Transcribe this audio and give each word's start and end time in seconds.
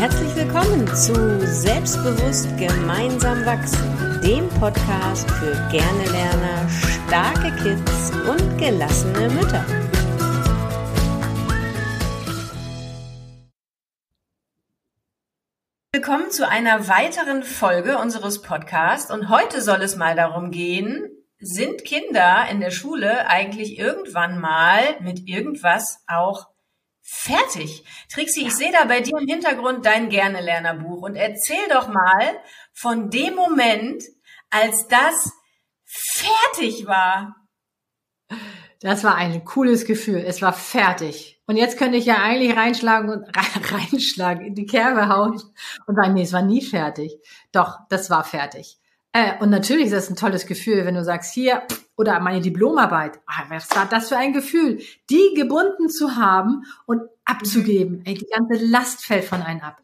Herzlich 0.00 0.34
willkommen 0.34 0.86
zu 0.96 1.12
Selbstbewusst 1.46 2.56
gemeinsam 2.56 3.44
wachsen, 3.44 4.18
dem 4.22 4.48
Podcast 4.48 5.30
für 5.32 5.52
gerne 5.70 6.04
Lerner, 6.10 6.70
starke 6.70 7.54
Kids 7.62 8.10
und 8.26 8.56
gelassene 8.56 9.28
Mütter. 9.28 9.62
Willkommen 15.92 16.30
zu 16.30 16.48
einer 16.48 16.88
weiteren 16.88 17.42
Folge 17.42 17.98
unseres 17.98 18.40
Podcasts 18.40 19.10
und 19.10 19.28
heute 19.28 19.60
soll 19.60 19.82
es 19.82 19.96
mal 19.96 20.16
darum 20.16 20.50
gehen, 20.50 21.10
sind 21.40 21.84
Kinder 21.84 22.46
in 22.50 22.60
der 22.60 22.70
Schule 22.70 23.28
eigentlich 23.28 23.78
irgendwann 23.78 24.40
mal 24.40 24.98
mit 25.00 25.28
irgendwas 25.28 26.02
auch 26.06 26.49
fertig. 27.12 27.84
Trixie, 28.08 28.46
ich 28.46 28.54
sehe 28.54 28.70
da 28.70 28.84
bei 28.84 29.00
dir 29.00 29.18
im 29.18 29.26
Hintergrund 29.26 29.84
dein 29.84 30.08
Gerne-Lerner-Buch 30.10 31.02
und 31.02 31.16
erzähl 31.16 31.68
doch 31.68 31.88
mal 31.88 32.38
von 32.72 33.10
dem 33.10 33.34
Moment, 33.34 34.04
als 34.48 34.86
das 34.86 35.32
fertig 35.84 36.86
war. 36.86 37.34
Das 38.80 39.02
war 39.02 39.16
ein 39.16 39.44
cooles 39.44 39.84
Gefühl. 39.84 40.22
Es 40.24 40.40
war 40.40 40.52
fertig. 40.52 41.42
Und 41.46 41.56
jetzt 41.56 41.78
könnte 41.78 41.98
ich 41.98 42.06
ja 42.06 42.22
eigentlich 42.22 42.56
reinschlagen 42.56 43.10
und 43.10 43.26
reinschlagen, 43.72 44.46
in 44.46 44.54
die 44.54 44.66
Kerbe 44.66 45.08
hauen 45.08 45.42
und 45.86 45.96
sagen, 45.96 46.14
nee, 46.14 46.22
es 46.22 46.32
war 46.32 46.42
nie 46.42 46.64
fertig. 46.64 47.18
Doch, 47.50 47.78
das 47.88 48.08
war 48.08 48.22
fertig. 48.22 48.78
Äh, 49.12 49.36
und 49.40 49.50
natürlich 49.50 49.86
ist 49.86 49.94
das 49.94 50.10
ein 50.10 50.16
tolles 50.16 50.46
Gefühl, 50.46 50.86
wenn 50.86 50.94
du 50.94 51.02
sagst, 51.02 51.34
hier, 51.34 51.66
oder 51.96 52.18
meine 52.20 52.40
Diplomarbeit, 52.40 53.20
ah, 53.26 53.44
was 53.48 53.70
war 53.76 53.86
das 53.86 54.08
für 54.08 54.16
ein 54.16 54.32
Gefühl, 54.32 54.80
die 55.10 55.34
gebunden 55.34 55.88
zu 55.88 56.16
haben 56.16 56.64
und 56.86 57.02
abzugeben. 57.24 58.02
Ey, 58.04 58.14
die 58.14 58.26
ganze 58.26 58.64
Last 58.64 59.04
fällt 59.04 59.24
von 59.24 59.42
einem 59.42 59.60
ab. 59.60 59.82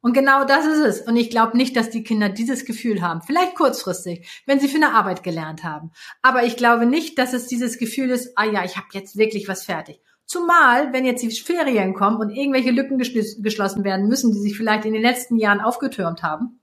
Und 0.00 0.12
genau 0.12 0.44
das 0.44 0.64
ist 0.64 0.78
es. 0.78 1.00
Und 1.00 1.16
ich 1.16 1.28
glaube 1.28 1.56
nicht, 1.56 1.76
dass 1.76 1.90
die 1.90 2.04
Kinder 2.04 2.28
dieses 2.28 2.64
Gefühl 2.64 3.02
haben. 3.02 3.20
Vielleicht 3.20 3.56
kurzfristig, 3.56 4.42
wenn 4.46 4.60
sie 4.60 4.68
für 4.68 4.76
eine 4.76 4.94
Arbeit 4.94 5.22
gelernt 5.22 5.64
haben. 5.64 5.90
Aber 6.22 6.44
ich 6.44 6.56
glaube 6.56 6.86
nicht, 6.86 7.18
dass 7.18 7.32
es 7.32 7.46
dieses 7.46 7.78
Gefühl 7.78 8.10
ist, 8.10 8.32
ah 8.36 8.44
ja, 8.44 8.64
ich 8.64 8.76
habe 8.76 8.86
jetzt 8.92 9.16
wirklich 9.16 9.48
was 9.48 9.64
fertig. 9.64 10.00
Zumal, 10.24 10.92
wenn 10.92 11.04
jetzt 11.04 11.22
die 11.22 11.30
Ferien 11.30 11.94
kommen 11.94 12.18
und 12.18 12.30
irgendwelche 12.30 12.70
Lücken 12.70 12.98
geschlossen 12.98 13.82
werden 13.82 14.08
müssen, 14.08 14.32
die 14.32 14.40
sich 14.40 14.56
vielleicht 14.56 14.84
in 14.84 14.92
den 14.92 15.02
letzten 15.02 15.36
Jahren 15.36 15.60
aufgetürmt 15.60 16.22
haben, 16.22 16.60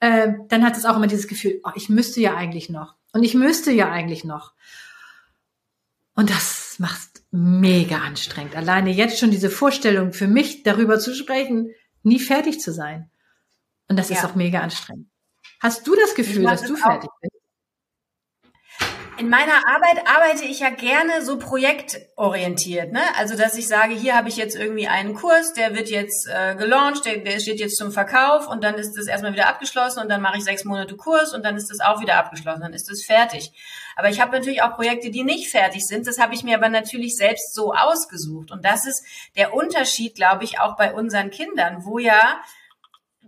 äh, 0.00 0.32
dann 0.48 0.64
hat 0.64 0.76
es 0.76 0.84
auch 0.84 0.96
immer 0.96 1.06
dieses 1.06 1.28
Gefühl, 1.28 1.60
oh, 1.64 1.70
ich 1.74 1.88
müsste 1.88 2.20
ja 2.20 2.34
eigentlich 2.34 2.70
noch. 2.70 2.94
Und 3.14 3.22
ich 3.22 3.34
müsste 3.34 3.70
ja 3.70 3.90
eigentlich 3.90 4.24
noch. 4.24 4.52
Und 6.16 6.30
das 6.30 6.76
macht 6.78 7.22
mega 7.30 7.98
anstrengend. 7.98 8.56
Alleine 8.56 8.90
jetzt 8.90 9.20
schon 9.20 9.30
diese 9.30 9.50
Vorstellung 9.50 10.12
für 10.12 10.26
mich, 10.26 10.64
darüber 10.64 10.98
zu 10.98 11.14
sprechen, 11.14 11.70
nie 12.02 12.18
fertig 12.18 12.60
zu 12.60 12.72
sein. 12.72 13.08
Und 13.88 13.98
das 13.98 14.08
ja. 14.08 14.16
ist 14.16 14.24
auch 14.24 14.34
mega 14.34 14.60
anstrengend. 14.60 15.08
Hast 15.60 15.86
du 15.86 15.94
das 15.94 16.16
Gefühl, 16.16 16.42
dass 16.42 16.62
du 16.62 16.74
fertig 16.74 17.08
bist? 17.20 17.43
In 19.18 19.28
meiner 19.28 19.66
Arbeit 19.68 20.06
arbeite 20.06 20.44
ich 20.44 20.60
ja 20.60 20.70
gerne 20.70 21.24
so 21.24 21.38
projektorientiert, 21.38 22.92
ne? 22.92 23.00
Also 23.16 23.36
dass 23.36 23.56
ich 23.56 23.68
sage, 23.68 23.94
hier 23.94 24.16
habe 24.16 24.28
ich 24.28 24.36
jetzt 24.36 24.56
irgendwie 24.56 24.88
einen 24.88 25.14
Kurs, 25.14 25.52
der 25.52 25.74
wird 25.74 25.88
jetzt 25.88 26.28
äh, 26.28 26.54
gelauncht, 26.56 27.04
der, 27.04 27.18
der 27.18 27.38
steht 27.40 27.60
jetzt 27.60 27.76
zum 27.76 27.92
Verkauf 27.92 28.48
und 28.48 28.64
dann 28.64 28.74
ist 28.74 28.96
das 28.96 29.06
erstmal 29.06 29.32
wieder 29.32 29.48
abgeschlossen 29.48 30.00
und 30.00 30.08
dann 30.08 30.20
mache 30.20 30.38
ich 30.38 30.44
sechs 30.44 30.64
Monate 30.64 30.96
Kurs 30.96 31.32
und 31.32 31.44
dann 31.44 31.56
ist 31.56 31.70
das 31.70 31.80
auch 31.80 32.00
wieder 32.00 32.16
abgeschlossen, 32.16 32.62
dann 32.62 32.72
ist 32.72 32.90
das 32.90 33.04
fertig. 33.04 33.52
Aber 33.96 34.08
ich 34.08 34.20
habe 34.20 34.32
natürlich 34.32 34.62
auch 34.62 34.74
Projekte, 34.74 35.10
die 35.10 35.22
nicht 35.22 35.50
fertig 35.50 35.86
sind. 35.86 36.06
Das 36.06 36.18
habe 36.18 36.34
ich 36.34 36.42
mir 36.42 36.56
aber 36.56 36.68
natürlich 36.68 37.16
selbst 37.16 37.54
so 37.54 37.72
ausgesucht 37.72 38.50
und 38.50 38.64
das 38.64 38.86
ist 38.86 39.04
der 39.36 39.54
Unterschied, 39.54 40.16
glaube 40.16 40.44
ich, 40.44 40.58
auch 40.60 40.76
bei 40.76 40.92
unseren 40.92 41.30
Kindern, 41.30 41.84
wo 41.84 41.98
ja 41.98 42.40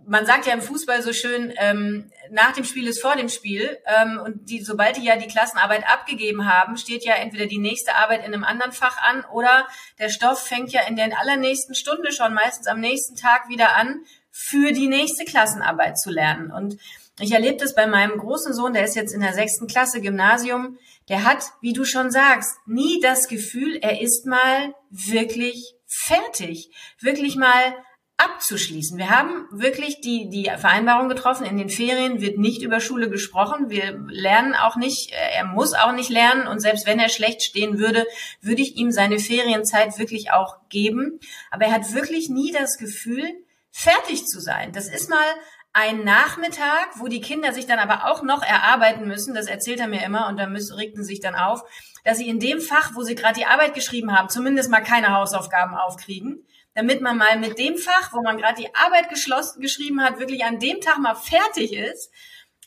man 0.07 0.25
sagt 0.25 0.45
ja 0.45 0.53
im 0.53 0.61
Fußball 0.61 1.01
so 1.03 1.11
schön, 1.11 1.53
ähm, 1.57 2.09
nach 2.31 2.53
dem 2.53 2.63
Spiel 2.63 2.87
ist 2.87 3.01
vor 3.01 3.17
dem 3.17 3.27
Spiel. 3.27 3.77
Ähm, 3.85 4.21
und 4.23 4.49
die, 4.49 4.63
sobald 4.63 4.95
die 4.95 5.03
ja 5.03 5.17
die 5.17 5.27
Klassenarbeit 5.27 5.83
abgegeben 5.85 6.49
haben, 6.49 6.77
steht 6.77 7.03
ja 7.03 7.15
entweder 7.15 7.45
die 7.45 7.57
nächste 7.57 7.93
Arbeit 7.93 8.25
in 8.25 8.33
einem 8.33 8.45
anderen 8.45 8.71
Fach 8.71 8.97
an 9.03 9.25
oder 9.33 9.67
der 9.99 10.07
Stoff 10.07 10.47
fängt 10.47 10.71
ja 10.71 10.81
in 10.87 10.95
der 10.95 11.19
allernächsten 11.19 11.75
Stunde 11.75 12.13
schon, 12.13 12.33
meistens 12.33 12.67
am 12.67 12.79
nächsten 12.79 13.17
Tag 13.17 13.49
wieder 13.49 13.75
an, 13.75 14.05
für 14.31 14.71
die 14.71 14.87
nächste 14.87 15.25
Klassenarbeit 15.25 15.99
zu 15.99 16.09
lernen. 16.09 16.51
Und 16.51 16.77
ich 17.19 17.33
erlebe 17.33 17.57
das 17.57 17.75
bei 17.75 17.85
meinem 17.85 18.17
großen 18.17 18.53
Sohn, 18.53 18.73
der 18.73 18.85
ist 18.85 18.95
jetzt 18.95 19.13
in 19.13 19.21
der 19.21 19.33
sechsten 19.33 19.67
Klasse 19.67 19.99
Gymnasium. 19.99 20.77
Der 21.09 21.25
hat, 21.25 21.43
wie 21.59 21.73
du 21.73 21.83
schon 21.83 22.11
sagst, 22.11 22.55
nie 22.65 23.01
das 23.01 23.27
Gefühl, 23.27 23.77
er 23.81 23.99
ist 23.99 24.25
mal 24.25 24.73
wirklich 24.89 25.73
fertig, 25.85 26.69
wirklich 27.01 27.35
mal 27.35 27.75
abzuschließen. 28.17 28.97
Wir 28.97 29.11
haben 29.11 29.47
wirklich 29.51 30.01
die, 30.01 30.27
die 30.29 30.45
Vereinbarung 30.45 31.07
getroffen, 31.07 31.45
in 31.45 31.57
den 31.57 31.69
Ferien 31.69 32.19
wird 32.19 32.39
nicht 32.39 32.63
über 32.63 32.79
Schule 32.79 33.09
gesprochen. 33.09 33.69
Wir 33.69 33.99
lernen 34.07 34.55
auch 34.55 34.75
nicht, 34.75 35.11
äh, 35.11 35.35
er 35.35 35.45
muss 35.45 35.73
auch 35.73 35.91
nicht 35.91 36.09
lernen 36.09 36.47
und 36.47 36.59
selbst 36.59 36.87
wenn 36.87 36.99
er 36.99 37.09
schlecht 37.09 37.43
stehen 37.43 37.77
würde, 37.77 38.07
würde 38.41 38.63
ich 38.63 38.75
ihm 38.75 38.91
seine 38.91 39.19
Ferienzeit 39.19 39.99
wirklich 39.99 40.31
auch 40.31 40.57
geben. 40.69 41.19
Aber 41.51 41.65
er 41.65 41.73
hat 41.73 41.93
wirklich 41.93 42.29
nie 42.29 42.51
das 42.51 42.79
Gefühl, 42.79 43.23
fertig 43.71 44.25
zu 44.25 44.39
sein. 44.39 44.71
Das 44.71 44.87
ist 44.87 45.11
mal 45.11 45.25
ein 45.71 46.03
Nachmittag, 46.03 46.87
wo 46.95 47.07
die 47.07 47.21
Kinder 47.21 47.53
sich 47.53 47.67
dann 47.67 47.77
aber 47.77 48.11
auch 48.11 48.23
noch 48.23 48.41
erarbeiten 48.41 49.07
müssen, 49.07 49.35
das 49.35 49.45
erzählt 49.45 49.79
er 49.79 49.87
mir 49.87 50.03
immer 50.03 50.27
und 50.27 50.37
da 50.37 50.47
müssen, 50.47 50.75
regten 50.75 51.03
sich 51.03 51.19
dann 51.19 51.35
auf, 51.35 51.61
dass 52.03 52.17
sie 52.17 52.27
in 52.27 52.39
dem 52.39 52.61
Fach, 52.61 52.95
wo 52.95 53.03
sie 53.03 53.13
gerade 53.13 53.37
die 53.37 53.45
Arbeit 53.45 53.75
geschrieben 53.75 54.17
haben, 54.17 54.29
zumindest 54.29 54.71
mal 54.71 54.81
keine 54.81 55.13
Hausaufgaben 55.13 55.75
aufkriegen 55.75 56.43
damit 56.77 57.01
man 57.01 57.17
mal 57.17 57.39
mit 57.39 57.57
dem 57.57 57.75
Fach, 57.75 58.13
wo 58.13 58.21
man 58.21 58.37
gerade 58.37 58.61
die 58.61 58.75
Arbeit 58.75 59.09
geschlossen, 59.09 59.61
geschrieben 59.61 60.03
hat, 60.03 60.19
wirklich 60.19 60.45
an 60.45 60.59
dem 60.59 60.79
Tag 60.79 60.99
mal 60.99 61.15
fertig 61.15 61.73
ist. 61.73 62.11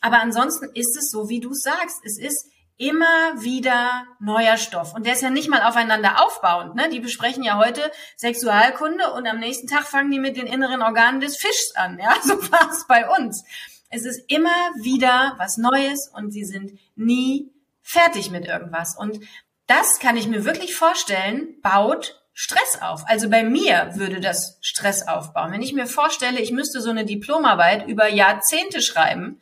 Aber 0.01 0.19
ansonsten 0.19 0.65
ist 0.73 0.97
es 0.97 1.09
so, 1.09 1.29
wie 1.29 1.39
du 1.39 1.53
sagst. 1.53 2.01
Es 2.03 2.19
ist 2.19 2.51
immer 2.75 3.41
wieder 3.41 4.03
neuer 4.19 4.57
Stoff. 4.57 4.93
Und 4.93 5.05
der 5.05 5.13
ist 5.13 5.21
ja 5.21 5.29
nicht 5.29 5.49
mal 5.49 5.61
aufeinander 5.61 6.25
aufbauend. 6.25 6.75
Ne? 6.75 6.89
Die 6.89 6.99
besprechen 6.99 7.41
ja 7.41 7.57
heute 7.57 7.89
Sexualkunde 8.17 9.13
und 9.13 9.27
am 9.27 9.39
nächsten 9.39 9.67
Tag 9.67 9.83
fangen 9.83 10.11
die 10.11 10.19
mit 10.19 10.35
den 10.35 10.45
inneren 10.45 10.81
Organen 10.81 11.21
des 11.21 11.37
Fischs 11.37 11.71
an. 11.75 11.97
Ja, 11.97 12.13
so 12.21 12.33
war 12.51 12.69
es 12.69 12.85
bei 12.87 13.07
uns. 13.17 13.45
Es 13.89 14.03
ist 14.03 14.29
immer 14.29 14.49
wieder 14.81 15.35
was 15.37 15.55
Neues 15.55 16.11
und 16.13 16.31
sie 16.31 16.43
sind 16.43 16.77
nie 16.95 17.49
fertig 17.81 18.29
mit 18.29 18.45
irgendwas. 18.45 18.97
Und 18.97 19.21
das 19.67 19.99
kann 19.99 20.17
ich 20.17 20.27
mir 20.27 20.43
wirklich 20.43 20.75
vorstellen, 20.75 21.61
baut 21.61 22.20
Stress 22.33 22.81
auf. 22.81 23.03
Also 23.07 23.29
bei 23.29 23.43
mir 23.43 23.91
würde 23.95 24.19
das 24.19 24.57
Stress 24.61 25.07
aufbauen. 25.07 25.51
Wenn 25.51 25.61
ich 25.61 25.73
mir 25.73 25.85
vorstelle, 25.85 26.39
ich 26.39 26.51
müsste 26.51 26.81
so 26.81 26.89
eine 26.89 27.05
Diplomarbeit 27.05 27.87
über 27.87 28.07
Jahrzehnte 28.07 28.81
schreiben 28.81 29.41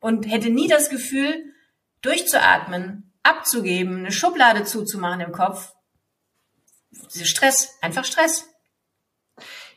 und 0.00 0.24
hätte 0.24 0.50
nie 0.50 0.68
das 0.68 0.90
Gefühl, 0.90 1.52
durchzuatmen, 2.02 3.12
abzugeben, 3.22 3.98
eine 3.98 4.12
Schublade 4.12 4.64
zuzumachen 4.64 5.20
im 5.20 5.32
Kopf. 5.32 5.72
Stress, 7.08 7.78
einfach 7.80 8.04
Stress. 8.04 8.48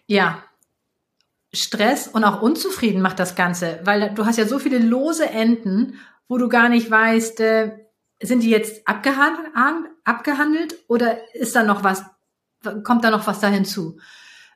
Ja, 0.08 0.44
Stress 1.54 2.08
und 2.08 2.24
auch 2.24 2.42
unzufrieden 2.42 3.02
macht 3.02 3.20
das 3.20 3.36
Ganze, 3.36 3.80
weil 3.84 4.14
du 4.14 4.26
hast 4.26 4.38
ja 4.38 4.46
so 4.46 4.60
viele 4.60 4.80
lose 4.80 5.30
Enden, 5.30 6.00
wo 6.28 6.38
du 6.38 6.50
gar 6.50 6.70
nicht 6.70 6.90
weißt, 6.90 7.40
äh, 7.40 7.78
sind 8.22 8.42
die 8.42 8.50
jetzt 8.50 8.88
abgehandelt, 8.88 9.95
abgehandelt 10.06 10.76
oder 10.88 11.18
ist 11.36 11.56
da 11.56 11.64
noch 11.64 11.84
was, 11.84 12.06
kommt 12.84 13.04
da 13.04 13.12
noch 13.12 13.28
was 13.28 13.40
da 13.40 13.48
hinzu? 13.48 14.00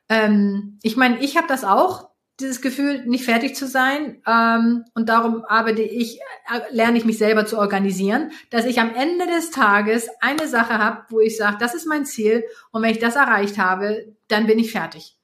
Ähm, 0.08 0.80
ich 0.82 0.96
meine, 0.98 1.20
ich 1.20 1.38
habe 1.38 1.48
das 1.48 1.64
auch, 1.64 2.10
dieses 2.40 2.62
Gefühl, 2.62 3.06
nicht 3.06 3.26
fertig 3.26 3.56
zu 3.56 3.68
sein. 3.68 4.22
Ähm, 4.26 4.86
und 4.94 5.10
darum 5.10 5.44
arbeite 5.46 5.82
ich, 5.82 6.20
äh, 6.20 6.62
lerne 6.72 6.98
ich 6.98 7.06
mich 7.06 7.18
selber 7.18 7.46
zu 7.46 7.58
organisieren, 7.58 8.32
dass 8.50 8.66
ich 8.66 8.80
am 8.80 8.96
Ende 8.96 9.28
des 9.28 9.52
Tages 9.52 10.08
eine 10.22 10.48
Sache 10.48 10.78
habe, 10.78 11.04
wo 11.10 11.20
ich 11.20 11.38
sage, 11.38 11.58
das 11.60 11.74
ist 11.74 11.86
mein 11.86 12.06
Ziel 12.06 12.44
und 12.72 12.82
wenn 12.82 12.92
ich 12.92 13.00
das 13.00 13.16
erreicht 13.16 13.58
habe, 13.58 14.16
dann 14.28 14.48
bin 14.48 14.60
ich 14.60 14.72
fertig. 14.72 15.18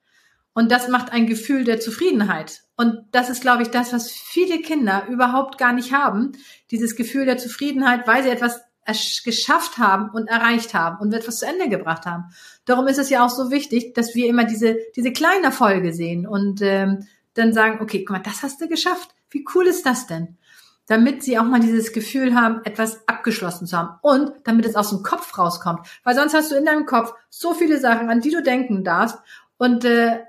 Und 0.53 0.71
das 0.71 0.87
macht 0.87 1.11
ein 1.11 1.27
Gefühl 1.27 1.65
der 1.65 1.79
Zufriedenheit. 1.81 2.61
Und 2.77 3.03
das 3.11 3.29
ist, 3.29 3.41
glaube 3.41 3.63
ich, 3.63 3.69
das, 3.69 3.91
was 3.91 4.11
viele 4.11 4.61
Kinder 4.61 5.05
überhaupt 5.09 5.57
gar 5.57 5.73
nicht 5.73 5.93
haben. 5.93 6.31
Dieses 6.71 6.95
Gefühl 6.95 7.25
der 7.25 7.37
Zufriedenheit, 7.37 8.07
weil 8.07 8.23
sie 8.23 8.29
etwas 8.29 8.61
geschafft 8.85 9.77
haben 9.77 10.09
und 10.09 10.27
erreicht 10.27 10.73
haben 10.73 10.99
und 10.99 11.13
etwas 11.13 11.39
zu 11.39 11.45
Ende 11.45 11.69
gebracht 11.69 12.05
haben. 12.05 12.25
Darum 12.65 12.87
ist 12.87 12.99
es 12.99 13.09
ja 13.09 13.25
auch 13.25 13.29
so 13.29 13.51
wichtig, 13.51 13.93
dass 13.93 14.15
wir 14.15 14.27
immer 14.27 14.45
diese, 14.45 14.77
diese 14.95 15.11
kleinen 15.11 15.43
Erfolge 15.43 15.93
sehen 15.93 16.27
und 16.27 16.61
ähm, 16.61 17.07
dann 17.33 17.53
sagen, 17.53 17.79
okay, 17.81 18.03
guck 18.05 18.17
mal, 18.17 18.23
das 18.23 18.43
hast 18.43 18.61
du 18.61 18.67
geschafft. 18.67 19.09
Wie 19.29 19.45
cool 19.53 19.67
ist 19.67 19.85
das 19.85 20.07
denn? 20.07 20.37
Damit 20.87 21.23
sie 21.23 21.39
auch 21.39 21.43
mal 21.43 21.59
dieses 21.59 21.93
Gefühl 21.93 22.35
haben, 22.35 22.61
etwas 22.63 23.07
abgeschlossen 23.07 23.65
zu 23.65 23.77
haben 23.77 23.97
und 24.01 24.33
damit 24.43 24.65
es 24.65 24.75
aus 24.75 24.91
dem 24.91 25.01
Kopf 25.01 25.37
rauskommt. 25.37 25.87
Weil 26.03 26.15
sonst 26.15 26.33
hast 26.33 26.51
du 26.51 26.55
in 26.55 26.65
deinem 26.65 26.85
Kopf 26.85 27.13
so 27.29 27.53
viele 27.53 27.79
Sachen, 27.79 28.09
an 28.09 28.21
die 28.21 28.31
du 28.31 28.43
denken 28.43 28.83
darfst 28.83 29.17
und 29.57 29.83
äh, 29.83 30.19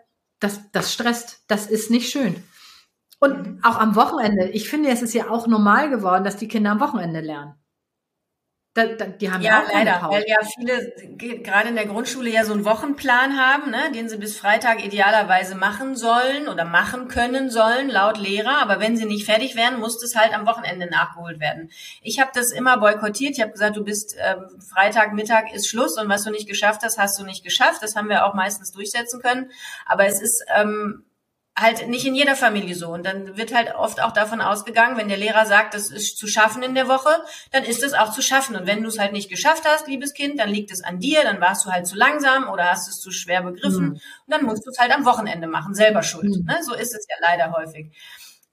das, 0.40 0.60
das 0.72 0.92
stresst. 0.92 1.42
Das 1.46 1.66
ist 1.66 1.90
nicht 1.90 2.10
schön. 2.10 2.42
Und 3.18 3.60
auch 3.62 3.78
am 3.78 3.96
Wochenende. 3.96 4.48
Ich 4.48 4.68
finde, 4.68 4.90
es 4.90 5.02
ist 5.02 5.14
ja 5.14 5.30
auch 5.30 5.46
normal 5.46 5.90
geworden, 5.90 6.24
dass 6.24 6.36
die 6.36 6.48
Kinder 6.48 6.72
am 6.72 6.80
Wochenende 6.80 7.20
lernen. 7.20 7.54
Da, 8.76 8.84
da, 8.84 9.06
die 9.06 9.32
haben 9.32 9.40
ja, 9.40 9.52
ja 9.52 9.62
auch 9.62 9.72
leider, 9.72 9.90
keine 9.92 10.00
Pause. 10.00 10.18
weil 10.18 10.24
ja 10.28 10.36
viele 10.44 11.38
gerade 11.42 11.70
in 11.70 11.76
der 11.76 11.86
Grundschule 11.86 12.28
ja 12.28 12.44
so 12.44 12.52
einen 12.52 12.66
Wochenplan 12.66 13.38
haben, 13.38 13.70
ne, 13.70 13.90
den 13.94 14.10
sie 14.10 14.18
bis 14.18 14.36
Freitag 14.36 14.84
idealerweise 14.84 15.54
machen 15.54 15.96
sollen 15.96 16.46
oder 16.46 16.66
machen 16.66 17.08
können 17.08 17.48
sollen, 17.48 17.88
laut 17.88 18.18
Lehrer. 18.18 18.60
Aber 18.60 18.78
wenn 18.78 18.98
sie 18.98 19.06
nicht 19.06 19.24
fertig 19.24 19.56
werden, 19.56 19.80
muss 19.80 19.98
das 19.98 20.14
halt 20.14 20.34
am 20.34 20.46
Wochenende 20.46 20.90
nachgeholt 20.90 21.40
werden. 21.40 21.70
Ich 22.02 22.20
habe 22.20 22.32
das 22.34 22.52
immer 22.52 22.76
boykottiert. 22.76 23.32
Ich 23.32 23.40
habe 23.40 23.52
gesagt, 23.52 23.78
du 23.78 23.82
bist 23.82 24.14
ähm, 24.22 24.44
Freitag 24.60 25.14
Mittag 25.14 25.54
ist 25.54 25.68
Schluss 25.68 25.96
und 25.96 26.10
was 26.10 26.24
du 26.24 26.30
nicht 26.30 26.46
geschafft 26.46 26.82
hast, 26.82 26.98
hast 26.98 27.18
du 27.18 27.24
nicht 27.24 27.42
geschafft. 27.42 27.82
Das 27.82 27.96
haben 27.96 28.10
wir 28.10 28.26
auch 28.26 28.34
meistens 28.34 28.72
durchsetzen 28.72 29.22
können. 29.22 29.50
Aber 29.86 30.04
es 30.04 30.20
ist 30.20 30.44
ähm, 30.54 31.06
halt 31.58 31.88
nicht 31.88 32.04
in 32.04 32.14
jeder 32.14 32.36
Familie 32.36 32.74
so. 32.74 32.88
Und 32.88 33.06
dann 33.06 33.36
wird 33.36 33.54
halt 33.54 33.74
oft 33.74 34.02
auch 34.02 34.12
davon 34.12 34.40
ausgegangen, 34.40 34.96
wenn 34.98 35.08
der 35.08 35.16
Lehrer 35.16 35.46
sagt, 35.46 35.74
das 35.74 35.90
ist 35.90 36.18
zu 36.18 36.26
schaffen 36.26 36.62
in 36.62 36.74
der 36.74 36.86
Woche, 36.86 37.08
dann 37.50 37.64
ist 37.64 37.82
es 37.82 37.94
auch 37.94 38.12
zu 38.12 38.20
schaffen. 38.20 38.56
Und 38.56 38.66
wenn 38.66 38.82
du 38.82 38.88
es 38.88 38.98
halt 38.98 39.12
nicht 39.12 39.30
geschafft 39.30 39.64
hast, 39.64 39.88
liebes 39.88 40.12
Kind, 40.12 40.38
dann 40.38 40.50
liegt 40.50 40.70
es 40.70 40.84
an 40.84 40.98
dir, 40.98 41.22
dann 41.22 41.40
warst 41.40 41.64
du 41.64 41.70
halt 41.70 41.86
zu 41.86 41.96
langsam 41.96 42.48
oder 42.48 42.70
hast 42.70 42.88
es 42.88 43.00
zu 43.00 43.10
schwer 43.10 43.42
begriffen. 43.42 43.84
Mhm. 43.84 43.92
Und 43.92 44.00
dann 44.28 44.44
musst 44.44 44.66
du 44.66 44.70
es 44.70 44.78
halt 44.78 44.92
am 44.92 45.06
Wochenende 45.06 45.46
machen, 45.46 45.74
selber 45.74 46.02
schuld. 46.02 46.36
Mhm. 46.36 46.44
Ne? 46.44 46.58
So 46.62 46.74
ist 46.74 46.94
es 46.94 47.06
ja 47.08 47.16
leider 47.20 47.52
häufig. 47.52 47.90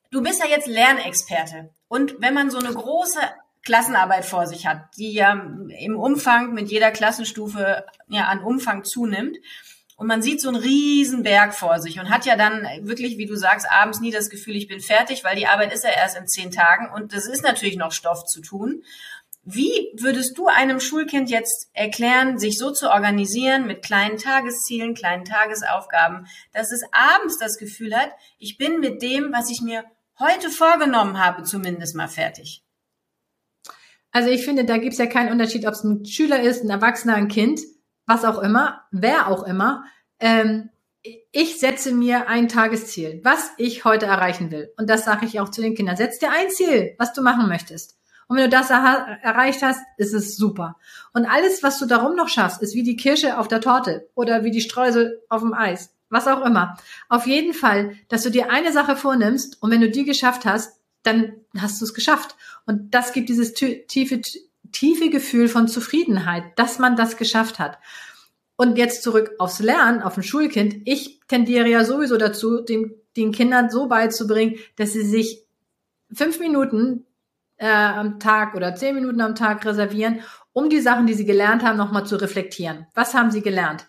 Du 0.09 0.21
bist 0.21 0.41
ja 0.41 0.49
jetzt 0.49 0.67
Lernexperte. 0.67 1.71
Und 1.89 2.15
wenn 2.19 2.33
man 2.33 2.49
so 2.49 2.57
eine 2.57 2.73
große 2.73 3.19
Klassenarbeit 3.65 4.25
vor 4.25 4.47
sich 4.47 4.65
hat, 4.65 4.95
die 4.97 5.13
ja 5.13 5.31
im 5.31 5.97
Umfang 5.97 6.53
mit 6.53 6.69
jeder 6.69 6.91
Klassenstufe 6.91 7.85
ja 8.07 8.25
an 8.25 8.43
Umfang 8.43 8.83
zunimmt, 8.83 9.37
und 9.95 10.07
man 10.07 10.21
sieht 10.21 10.41
so 10.41 10.49
einen 10.49 10.57
riesen 10.57 11.23
Berg 11.23 11.53
vor 11.53 11.79
sich 11.79 11.99
und 11.99 12.09
hat 12.09 12.25
ja 12.25 12.35
dann 12.35 12.67
wirklich, 12.81 13.17
wie 13.17 13.25
du 13.25 13.35
sagst, 13.35 13.67
abends 13.69 13.99
nie 13.99 14.11
das 14.11 14.29
Gefühl, 14.29 14.55
ich 14.55 14.67
bin 14.67 14.79
fertig, 14.79 15.23
weil 15.23 15.35
die 15.35 15.47
Arbeit 15.47 15.73
ist 15.73 15.83
ja 15.83 15.91
erst 15.91 16.17
in 16.17 16.27
zehn 16.27 16.51
Tagen 16.51 16.89
und 16.93 17.13
das 17.13 17.27
ist 17.27 17.43
natürlich 17.43 17.77
noch 17.77 17.91
Stoff 17.91 18.25
zu 18.25 18.41
tun. 18.41 18.83
Wie 19.45 19.91
würdest 19.97 20.37
du 20.37 20.47
einem 20.47 20.79
Schulkind 20.79 21.29
jetzt 21.29 21.69
erklären, 21.73 22.39
sich 22.39 22.57
so 22.57 22.71
zu 22.71 22.89
organisieren 22.89 23.67
mit 23.67 23.83
kleinen 23.83 24.17
Tageszielen, 24.17 24.93
kleinen 24.93 25.25
Tagesaufgaben, 25.25 26.27
dass 26.53 26.71
es 26.71 26.81
abends 26.91 27.37
das 27.39 27.57
Gefühl 27.57 27.93
hat, 27.95 28.11
ich 28.37 28.57
bin 28.57 28.79
mit 28.79 29.01
dem, 29.01 29.33
was 29.33 29.49
ich 29.49 29.61
mir 29.61 29.83
heute 30.17 30.49
vorgenommen 30.49 31.19
habe, 31.19 31.43
zumindest 31.43 31.95
mal 31.95 32.07
fertig? 32.07 32.63
Also 34.11 34.29
ich 34.29 34.45
finde, 34.45 34.63
da 34.63 34.77
gibt 34.77 34.93
es 34.93 34.99
ja 34.99 35.07
keinen 35.07 35.31
Unterschied, 35.31 35.65
ob 35.65 35.73
es 35.73 35.83
ein 35.83 36.05
Schüler 36.05 36.39
ist, 36.39 36.63
ein 36.63 36.69
Erwachsener, 36.69 37.15
ein 37.15 37.27
Kind 37.27 37.59
was 38.05 38.25
auch 38.25 38.39
immer, 38.39 38.81
wer 38.91 39.27
auch 39.27 39.43
immer, 39.43 39.85
ähm, 40.19 40.69
ich 41.31 41.59
setze 41.59 41.91
mir 41.91 42.29
ein 42.29 42.47
Tagesziel, 42.47 43.19
was 43.23 43.51
ich 43.57 43.83
heute 43.83 44.05
erreichen 44.05 44.51
will. 44.51 44.71
Und 44.77 44.89
das 44.89 45.03
sage 45.03 45.25
ich 45.25 45.39
auch 45.39 45.49
zu 45.49 45.61
den 45.61 45.75
Kindern. 45.75 45.97
Setz 45.97 46.19
dir 46.19 46.31
ein 46.31 46.49
Ziel, 46.49 46.95
was 46.97 47.11
du 47.13 47.21
machen 47.21 47.49
möchtest. 47.49 47.97
Und 48.27 48.37
wenn 48.37 48.49
du 48.49 48.49
das 48.49 48.69
er 48.69 49.19
erreicht 49.21 49.61
hast, 49.61 49.81
ist 49.97 50.13
es 50.13 50.37
super. 50.37 50.77
Und 51.13 51.25
alles, 51.25 51.61
was 51.61 51.77
du 51.77 51.85
darum 51.85 52.15
noch 52.15 52.29
schaffst, 52.29 52.61
ist 52.61 52.73
wie 52.73 52.83
die 52.83 52.95
Kirsche 52.95 53.37
auf 53.37 53.49
der 53.49 53.59
Torte 53.59 54.09
oder 54.15 54.45
wie 54.45 54.51
die 54.51 54.61
Streusel 54.61 55.21
auf 55.27 55.41
dem 55.41 55.53
Eis, 55.53 55.93
was 56.09 56.27
auch 56.27 56.45
immer. 56.45 56.77
Auf 57.09 57.27
jeden 57.27 57.53
Fall, 57.53 57.97
dass 58.07 58.23
du 58.23 58.31
dir 58.31 58.49
eine 58.49 58.71
Sache 58.71 58.95
vornimmst 58.95 59.61
und 59.61 59.71
wenn 59.71 59.81
du 59.81 59.89
die 59.89 60.05
geschafft 60.05 60.45
hast, 60.45 60.79
dann 61.03 61.33
hast 61.57 61.81
du 61.81 61.85
es 61.85 61.93
geschafft. 61.93 62.37
Und 62.65 62.95
das 62.95 63.11
gibt 63.11 63.27
dieses 63.27 63.53
tiefe 63.53 64.21
tiefe 64.73 65.09
Gefühl 65.09 65.47
von 65.47 65.69
Zufriedenheit, 65.69 66.43
dass 66.57 66.79
man 66.79 66.97
das 66.97 67.15
geschafft 67.15 67.59
hat. 67.59 67.79
Und 68.55 68.77
jetzt 68.77 69.03
zurück 69.03 69.31
aufs 69.39 69.59
Lernen, 69.59 70.01
auf 70.01 70.17
ein 70.17 70.23
Schulkind. 70.23 70.75
Ich 70.85 71.21
tendiere 71.27 71.69
ja 71.69 71.85
sowieso 71.85 72.17
dazu, 72.17 72.61
den, 72.61 72.93
den 73.15 73.31
Kindern 73.31 73.69
so 73.69 73.87
beizubringen, 73.87 74.55
dass 74.75 74.93
sie 74.93 75.03
sich 75.03 75.45
fünf 76.11 76.39
Minuten 76.39 77.05
äh, 77.57 77.67
am 77.67 78.19
Tag 78.19 78.55
oder 78.55 78.75
zehn 78.75 78.95
Minuten 78.95 79.21
am 79.21 79.35
Tag 79.35 79.65
reservieren, 79.65 80.19
um 80.51 80.69
die 80.69 80.81
Sachen, 80.81 81.07
die 81.07 81.13
sie 81.13 81.25
gelernt 81.25 81.63
haben, 81.63 81.77
nochmal 81.77 82.05
zu 82.05 82.15
reflektieren. 82.15 82.85
Was 82.93 83.13
haben 83.13 83.31
sie 83.31 83.41
gelernt? 83.41 83.87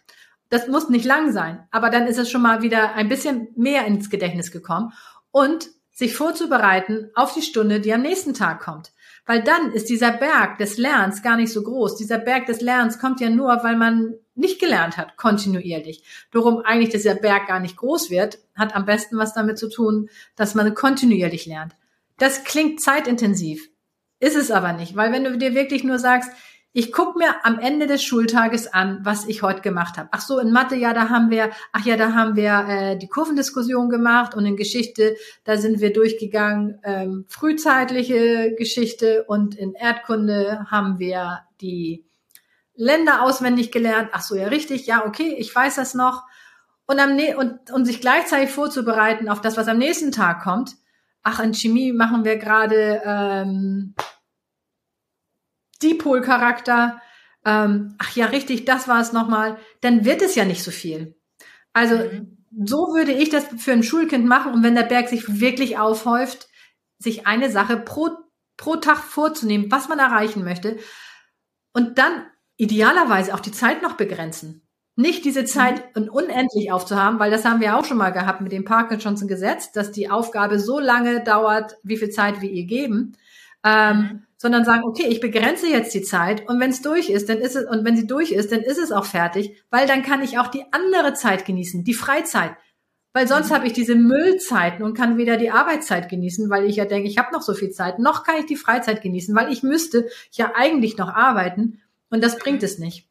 Das 0.49 0.69
muss 0.69 0.89
nicht 0.89 1.05
lang 1.05 1.33
sein, 1.33 1.67
aber 1.71 1.91
dann 1.91 2.07
ist 2.07 2.19
es 2.19 2.31
schon 2.31 2.43
mal 2.43 2.63
wieder 2.63 2.95
ein 2.95 3.09
bisschen 3.09 3.49
mehr 3.57 3.87
ins 3.87 4.09
Gedächtnis 4.11 4.51
gekommen 4.51 4.93
und 5.31 5.69
sich 5.93 6.17
vorzubereiten 6.17 7.11
auf 7.15 7.35
die 7.35 7.43
Stunde, 7.43 7.81
die 7.81 7.93
am 7.93 8.03
nächsten 8.03 8.35
Tag 8.35 8.61
kommt. 8.61 8.93
Weil 9.27 9.43
dann 9.43 9.73
ist 9.73 9.89
dieser 9.89 10.13
Berg 10.13 10.59
des 10.59 10.77
Lernens 10.77 11.23
gar 11.23 11.37
nicht 11.37 11.53
so 11.53 11.63
groß. 11.63 11.97
Dieser 11.97 12.19
Berg 12.19 12.47
des 12.47 12.61
Lernens 12.61 12.99
kommt 12.99 13.21
ja 13.21 13.31
nur, 13.31 13.61
weil 13.63 13.77
man 13.77 14.15
nicht 14.35 14.61
gelernt 14.61 14.97
hat, 14.97 15.17
kontinuierlich. 15.17 16.05
Darum 16.31 16.59
eigentlich 16.59 16.91
dieser 16.91 17.15
Berg 17.15 17.47
gar 17.47 17.61
nicht 17.61 17.77
groß 17.77 18.11
wird, 18.11 18.39
hat 18.55 18.75
am 18.75 18.85
besten 18.85 19.17
was 19.17 19.33
damit 19.33 19.59
zu 19.59 19.69
tun, 19.69 20.11
dass 20.37 20.55
man 20.55 20.75
kontinuierlich 20.75 21.47
lernt. 21.47 21.75
Das 22.19 22.45
klingt 22.45 22.81
zeitintensiv, 22.81 23.69
ist 24.21 24.37
es 24.37 24.51
aber 24.51 24.73
nicht, 24.73 24.97
weil 24.97 25.13
wenn 25.13 25.25
du 25.25 25.37
dir 25.39 25.55
wirklich 25.55 25.85
nur 25.85 25.99
sagst, 25.99 26.31
ich 26.77 26.93
guck 26.93 27.15
mir 27.15 27.47
am 27.47 27.61
Ende 27.61 27.87
des 27.87 28.03
Schultages 28.03 28.67
an, 28.67 28.99
was 29.05 29.29
ich 29.29 29.43
heute 29.43 29.63
gemacht 29.63 29.97
habe. 29.97 30.09
Ach 30.11 30.21
so, 30.21 30.41
in 30.41 30.51
Mathe, 30.51 30.75
ja, 30.75 30.93
da 30.93 31.09
haben 31.09 31.31
wir, 31.31 31.51
ach 31.73 31.87
ja, 31.87 31.97
da 31.97 32.15
haben 32.15 32.35
wir 32.35 32.67
äh, 32.69 32.99
die 32.99 33.07
Kurvendiskussion 33.07 33.89
gemacht 33.89 34.35
und 34.35 34.45
in 34.45 34.57
Geschichte, 34.57 35.17
da 35.45 35.57
sind 35.57 35.81
wir 35.81 35.93
durchgegangen, 35.93 36.81
ähm, 36.83 37.27
frühzeitliche 37.29 38.57
Geschichte 38.59 39.23
und 39.29 39.55
in 39.55 39.75
Erdkunde 39.75 40.67
haben 40.69 40.99
wir 40.99 41.45
die 41.61 42.05
Länder 42.75 43.23
auswendig 43.23 43.71
gelernt. 43.71 44.11
Ach 44.13 44.23
so, 44.23 44.35
ja, 44.35 44.49
richtig, 44.49 44.89
ja, 44.89 45.07
okay, 45.07 45.33
ich 45.39 45.55
weiß 45.55 45.77
das 45.77 45.95
noch. 45.95 46.25
Und, 46.87 46.99
am, 46.99 47.17
und, 47.39 47.71
und 47.71 47.85
sich 47.85 48.01
gleichzeitig 48.01 48.51
vorzubereiten 48.51 49.29
auf 49.29 49.41
das, 49.41 49.57
was 49.57 49.69
am 49.69 49.79
nächsten 49.79 50.11
Tag 50.11 50.43
kommt. 50.43 50.73
Ach, 51.23 51.39
in 51.39 51.55
Chemie 51.55 51.93
machen 51.93 52.25
wir 52.25 52.37
gerade 52.37 53.01
ähm, 53.07 53.95
Dipol-Charakter, 55.83 57.01
ähm, 57.45 57.95
ach 57.99 58.17
ja, 58.17 58.27
richtig, 58.27 58.65
das 58.65 58.89
war 58.89 59.01
es 59.01 59.13
nochmal, 59.13 59.59
dann 59.81 60.05
wird 60.05 60.23
es 60.23 60.35
ja 60.35 60.45
nicht 60.45 60.63
so 60.63 60.71
viel. 60.71 61.17
Also 61.73 61.97
mhm. 61.97 62.39
so 62.65 62.95
würde 62.95 63.13
ich 63.13 63.29
das 63.29 63.45
für 63.59 63.73
ein 63.73 63.83
Schulkind 63.83 64.27
machen 64.27 64.53
und 64.53 64.63
wenn 64.63 64.75
der 64.75 64.85
Berg 64.85 65.09
sich 65.09 65.41
wirklich 65.41 65.79
aufhäuft, 65.79 66.49
sich 66.99 67.27
eine 67.27 67.51
Sache 67.51 67.77
pro, 67.77 68.11
pro 68.57 68.77
Tag 68.77 68.99
vorzunehmen, 68.99 69.71
was 69.71 69.89
man 69.89 69.99
erreichen 69.99 70.45
möchte 70.45 70.79
und 71.73 71.99
dann 71.99 72.27
idealerweise 72.57 73.35
auch 73.35 73.41
die 73.41 73.53
Zeit 73.53 73.83
noch 73.83 73.95
begrenzen. 73.95 74.63
Nicht 74.97 75.25
diese 75.25 75.45
Zeit 75.45 75.97
mhm. 75.97 76.09
unendlich 76.09 76.73
aufzuhaben, 76.73 77.19
weil 77.19 77.31
das 77.31 77.45
haben 77.45 77.61
wir 77.61 77.77
auch 77.77 77.85
schon 77.85 77.99
mal 77.99 78.11
gehabt 78.11 78.41
mit 78.41 78.53
dem 78.53 78.65
Parkinson's 78.65 79.27
Gesetz, 79.27 79.73
dass 79.73 79.91
die 79.91 80.09
Aufgabe 80.09 80.59
so 80.61 80.79
lange 80.79 81.23
dauert, 81.23 81.77
wie 81.83 81.97
viel 81.97 82.11
Zeit 82.11 82.41
wir 82.41 82.51
ihr 82.51 82.65
geben. 82.65 83.17
Ähm, 83.65 83.99
mhm 83.99 84.23
sondern 84.45 84.67
sagen, 84.67 84.85
okay, 84.85 85.07
ich 85.09 85.21
begrenze 85.21 85.69
jetzt 85.69 85.95
die 85.95 86.03
Zeit 86.03 86.47
und 86.47 86.61
wenn 86.61 86.69
es 86.69 86.83
durch 86.83 87.09
ist, 87.09 87.31
dann 87.31 87.39
ist 87.39 87.57
es, 87.57 87.65
und 87.65 87.83
wenn 87.87 87.97
sie 87.97 88.07
durch 88.07 88.31
ist, 88.31 88.53
dann 88.53 88.61
ist 88.61 88.77
es 88.77 88.93
auch 88.93 89.07
fertig, 89.07 89.57
weil 89.71 89.87
dann 89.87 90.03
kann 90.03 90.23
ich 90.23 90.39
auch 90.39 90.49
die 90.49 90.67
andere 90.71 91.15
Zeit 91.15 91.47
genießen, 91.47 91.83
die 91.83 91.95
Freizeit. 91.95 92.55
Weil 93.15 93.27
sonst 93.27 93.49
mhm. 93.49 93.55
habe 93.55 93.67
ich 93.67 93.73
diese 93.73 93.95
Müllzeiten 93.95 94.85
und 94.85 94.95
kann 94.95 95.17
weder 95.17 95.39
die 95.39 95.51
Arbeitszeit 95.51 96.11
genießen, 96.11 96.51
weil 96.51 96.67
ich 96.67 96.77
ja 96.77 96.85
denke, 96.85 97.09
ich 97.09 97.17
habe 97.17 97.33
noch 97.33 97.41
so 97.41 97.55
viel 97.55 97.71
Zeit, 97.71 97.99
noch 97.99 98.23
kann 98.23 98.37
ich 98.39 98.45
die 98.45 98.57
Freizeit 98.57 99.01
genießen, 99.01 99.35
weil 99.35 99.51
ich 99.51 99.63
müsste 99.63 100.09
ja 100.33 100.53
eigentlich 100.55 100.99
noch 100.99 101.09
arbeiten 101.09 101.81
und 102.11 102.23
das 102.23 102.37
bringt 102.37 102.61
mhm. 102.61 102.67
es 102.67 102.79
nicht. 102.79 103.09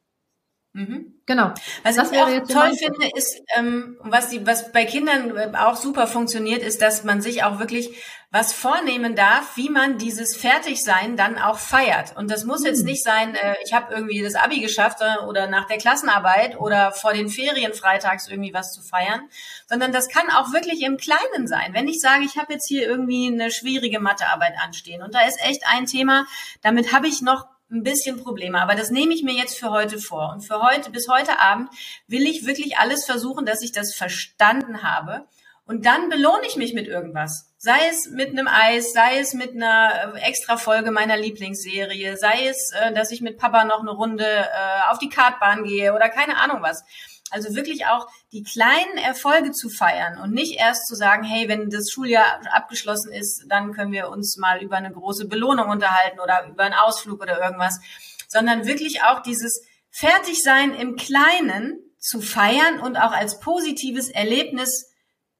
Mhm. 0.72 1.14
Genau. 1.26 1.52
Was 1.82 1.96
das 1.96 2.12
ich 2.12 2.18
auch 2.18 2.28
toll 2.46 2.74
finde, 2.76 3.08
ist, 3.16 3.40
ähm, 3.56 3.96
was, 4.02 4.28
die, 4.28 4.46
was 4.46 4.70
bei 4.70 4.84
Kindern 4.84 5.36
äh, 5.36 5.50
auch 5.56 5.76
super 5.76 6.06
funktioniert, 6.06 6.62
ist, 6.62 6.80
dass 6.80 7.02
man 7.02 7.20
sich 7.20 7.42
auch 7.42 7.58
wirklich 7.58 7.96
was 8.34 8.52
vornehmen 8.52 9.14
darf, 9.14 9.56
wie 9.56 9.70
man 9.70 9.96
dieses 9.96 10.34
Fertigsein 10.34 11.16
dann 11.16 11.38
auch 11.38 11.60
feiert. 11.60 12.16
Und 12.16 12.32
das 12.32 12.44
muss 12.44 12.64
jetzt 12.64 12.82
nicht 12.82 13.04
sein, 13.04 13.36
äh, 13.36 13.54
ich 13.64 13.72
habe 13.72 13.94
irgendwie 13.94 14.22
das 14.22 14.34
Abi 14.34 14.58
geschafft 14.58 14.98
äh, 15.02 15.24
oder 15.24 15.46
nach 15.46 15.68
der 15.68 15.78
Klassenarbeit 15.78 16.58
oder 16.58 16.90
vor 16.90 17.12
den 17.12 17.28
Ferien 17.28 17.74
freitags 17.74 18.26
irgendwie 18.26 18.52
was 18.52 18.72
zu 18.72 18.82
feiern, 18.82 19.28
sondern 19.68 19.92
das 19.92 20.08
kann 20.08 20.30
auch 20.30 20.52
wirklich 20.52 20.82
im 20.82 20.96
Kleinen 20.96 21.46
sein. 21.46 21.74
Wenn 21.74 21.86
ich 21.86 22.00
sage, 22.00 22.24
ich 22.24 22.36
habe 22.36 22.54
jetzt 22.54 22.66
hier 22.66 22.88
irgendwie 22.88 23.28
eine 23.28 23.52
schwierige 23.52 24.00
Mathearbeit 24.00 24.54
anstehen 24.60 25.04
und 25.04 25.14
da 25.14 25.20
ist 25.28 25.40
echt 25.40 25.62
ein 25.68 25.86
Thema, 25.86 26.26
damit 26.60 26.92
habe 26.92 27.06
ich 27.06 27.22
noch 27.22 27.46
ein 27.70 27.84
bisschen 27.84 28.20
Probleme. 28.20 28.60
Aber 28.60 28.74
das 28.74 28.90
nehme 28.90 29.14
ich 29.14 29.22
mir 29.22 29.34
jetzt 29.34 29.56
für 29.56 29.70
heute 29.70 30.00
vor. 30.00 30.32
Und 30.32 30.40
für 30.40 30.60
heute, 30.60 30.90
bis 30.90 31.06
heute 31.08 31.38
Abend 31.38 31.70
will 32.08 32.26
ich 32.26 32.44
wirklich 32.44 32.78
alles 32.78 33.04
versuchen, 33.04 33.46
dass 33.46 33.62
ich 33.62 33.70
das 33.70 33.94
verstanden 33.94 34.82
habe. 34.82 35.28
Und 35.66 35.86
dann 35.86 36.10
belohne 36.10 36.46
ich 36.46 36.56
mich 36.56 36.74
mit 36.74 36.88
irgendwas. 36.88 37.50
Sei 37.56 37.78
es 37.88 38.10
mit 38.10 38.30
einem 38.30 38.48
Eis, 38.48 38.92
sei 38.92 39.18
es 39.18 39.32
mit 39.32 39.54
einer 39.54 40.14
äh, 40.14 40.20
extra 40.20 40.58
Folge 40.58 40.90
meiner 40.90 41.16
Lieblingsserie, 41.16 42.18
sei 42.18 42.48
es, 42.48 42.72
äh, 42.72 42.92
dass 42.92 43.10
ich 43.10 43.22
mit 43.22 43.38
Papa 43.38 43.64
noch 43.64 43.80
eine 43.80 43.90
Runde 43.90 44.26
äh, 44.26 44.90
auf 44.90 44.98
die 44.98 45.08
Kartbahn 45.08 45.64
gehe 45.64 45.94
oder 45.94 46.10
keine 46.10 46.36
Ahnung 46.36 46.58
was. 46.60 46.84
Also 47.30 47.54
wirklich 47.54 47.86
auch 47.86 48.06
die 48.32 48.42
kleinen 48.42 48.98
Erfolge 48.98 49.52
zu 49.52 49.70
feiern 49.70 50.20
und 50.20 50.32
nicht 50.32 50.58
erst 50.58 50.86
zu 50.86 50.94
sagen, 50.94 51.24
hey, 51.24 51.48
wenn 51.48 51.70
das 51.70 51.90
Schuljahr 51.90 52.40
abgeschlossen 52.52 53.10
ist, 53.10 53.46
dann 53.48 53.72
können 53.72 53.92
wir 53.92 54.10
uns 54.10 54.36
mal 54.36 54.62
über 54.62 54.76
eine 54.76 54.92
große 54.92 55.26
Belohnung 55.26 55.70
unterhalten 55.70 56.20
oder 56.20 56.46
über 56.46 56.64
einen 56.64 56.74
Ausflug 56.74 57.22
oder 57.22 57.42
irgendwas, 57.42 57.80
sondern 58.28 58.66
wirklich 58.66 59.02
auch 59.02 59.20
dieses 59.22 59.64
Fertigsein 59.90 60.74
im 60.74 60.96
Kleinen 60.96 61.80
zu 61.98 62.20
feiern 62.20 62.80
und 62.80 62.98
auch 62.98 63.12
als 63.12 63.40
positives 63.40 64.10
Erlebnis 64.10 64.93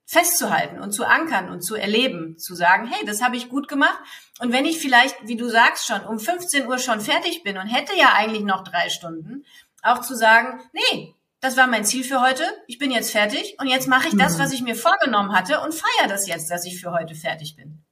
festzuhalten 0.06 0.80
und 0.80 0.92
zu 0.92 1.04
ankern 1.04 1.50
und 1.50 1.62
zu 1.62 1.74
erleben, 1.74 2.38
zu 2.38 2.54
sagen, 2.54 2.86
hey, 2.86 3.06
das 3.06 3.22
habe 3.22 3.36
ich 3.36 3.48
gut 3.48 3.68
gemacht. 3.68 3.98
Und 4.40 4.52
wenn 4.52 4.66
ich 4.66 4.78
vielleicht, 4.78 5.16
wie 5.26 5.36
du 5.36 5.48
sagst, 5.48 5.86
schon 5.86 6.02
um 6.04 6.18
15 6.18 6.66
Uhr 6.66 6.78
schon 6.78 7.00
fertig 7.00 7.42
bin 7.42 7.56
und 7.56 7.66
hätte 7.66 7.96
ja 7.96 8.12
eigentlich 8.14 8.44
noch 8.44 8.64
drei 8.64 8.90
Stunden, 8.90 9.44
auch 9.82 10.00
zu 10.00 10.14
sagen, 10.14 10.60
nee, 10.72 11.14
das 11.40 11.56
war 11.56 11.66
mein 11.66 11.84
Ziel 11.84 12.04
für 12.04 12.20
heute, 12.20 12.42
ich 12.66 12.78
bin 12.78 12.90
jetzt 12.90 13.10
fertig 13.10 13.56
und 13.58 13.66
jetzt 13.66 13.88
mache 13.88 14.08
ich 14.08 14.16
das, 14.16 14.36
mhm. 14.36 14.42
was 14.42 14.52
ich 14.52 14.62
mir 14.62 14.76
vorgenommen 14.76 15.32
hatte 15.32 15.60
und 15.60 15.74
feiere 15.74 16.08
das 16.08 16.26
jetzt, 16.26 16.50
dass 16.50 16.64
ich 16.64 16.80
für 16.80 16.92
heute 16.92 17.14
fertig 17.14 17.56
bin. 17.56 17.82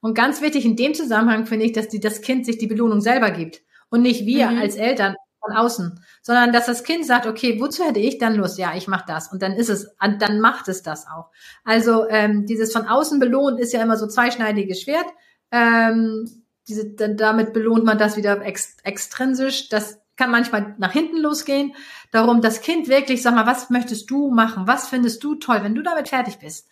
Und 0.00 0.14
ganz 0.14 0.40
wichtig 0.40 0.64
in 0.64 0.76
dem 0.76 0.94
Zusammenhang 0.94 1.46
finde 1.46 1.66
ich, 1.66 1.72
dass 1.72 1.88
die, 1.88 2.00
das 2.00 2.22
Kind 2.22 2.46
sich 2.46 2.56
die 2.56 2.66
Belohnung 2.66 3.02
selber 3.02 3.30
gibt 3.30 3.60
und 3.90 4.02
nicht 4.02 4.24
wir 4.24 4.50
mhm. 4.50 4.58
als 4.58 4.76
Eltern 4.76 5.16
von 5.40 5.56
außen, 5.56 6.04
sondern 6.22 6.52
dass 6.52 6.66
das 6.66 6.84
Kind 6.84 7.06
sagt, 7.06 7.26
okay, 7.26 7.60
wozu 7.60 7.84
hätte 7.84 8.00
ich 8.00 8.18
dann 8.18 8.36
Lust? 8.36 8.58
Ja, 8.58 8.74
ich 8.74 8.88
mache 8.88 9.04
das 9.06 9.32
und 9.32 9.42
dann 9.42 9.52
ist 9.52 9.70
es, 9.70 9.94
dann 10.18 10.40
macht 10.40 10.68
es 10.68 10.82
das 10.82 11.06
auch. 11.06 11.30
Also 11.64 12.08
ähm, 12.08 12.46
dieses 12.46 12.72
von 12.72 12.86
außen 12.86 13.18
belohnen 13.18 13.58
ist 13.58 13.72
ja 13.72 13.82
immer 13.82 13.96
so 13.96 14.06
zweischneidiges 14.06 14.82
Schwert. 14.82 15.06
Ähm, 15.50 16.44
diese, 16.68 16.90
dann, 16.90 17.16
damit 17.16 17.52
belohnt 17.52 17.84
man 17.84 17.98
das 17.98 18.16
wieder 18.16 18.42
ex, 18.42 18.76
extrinsisch. 18.84 19.68
Das 19.68 19.98
kann 20.16 20.30
manchmal 20.30 20.74
nach 20.78 20.92
hinten 20.92 21.16
losgehen. 21.16 21.74
Darum 22.12 22.42
das 22.42 22.60
Kind 22.60 22.88
wirklich, 22.88 23.22
sag 23.22 23.34
mal, 23.34 23.46
was 23.46 23.70
möchtest 23.70 24.10
du 24.10 24.30
machen? 24.30 24.66
Was 24.66 24.88
findest 24.88 25.24
du 25.24 25.36
toll, 25.36 25.60
wenn 25.62 25.74
du 25.74 25.82
damit 25.82 26.08
fertig 26.08 26.38
bist? 26.38 26.68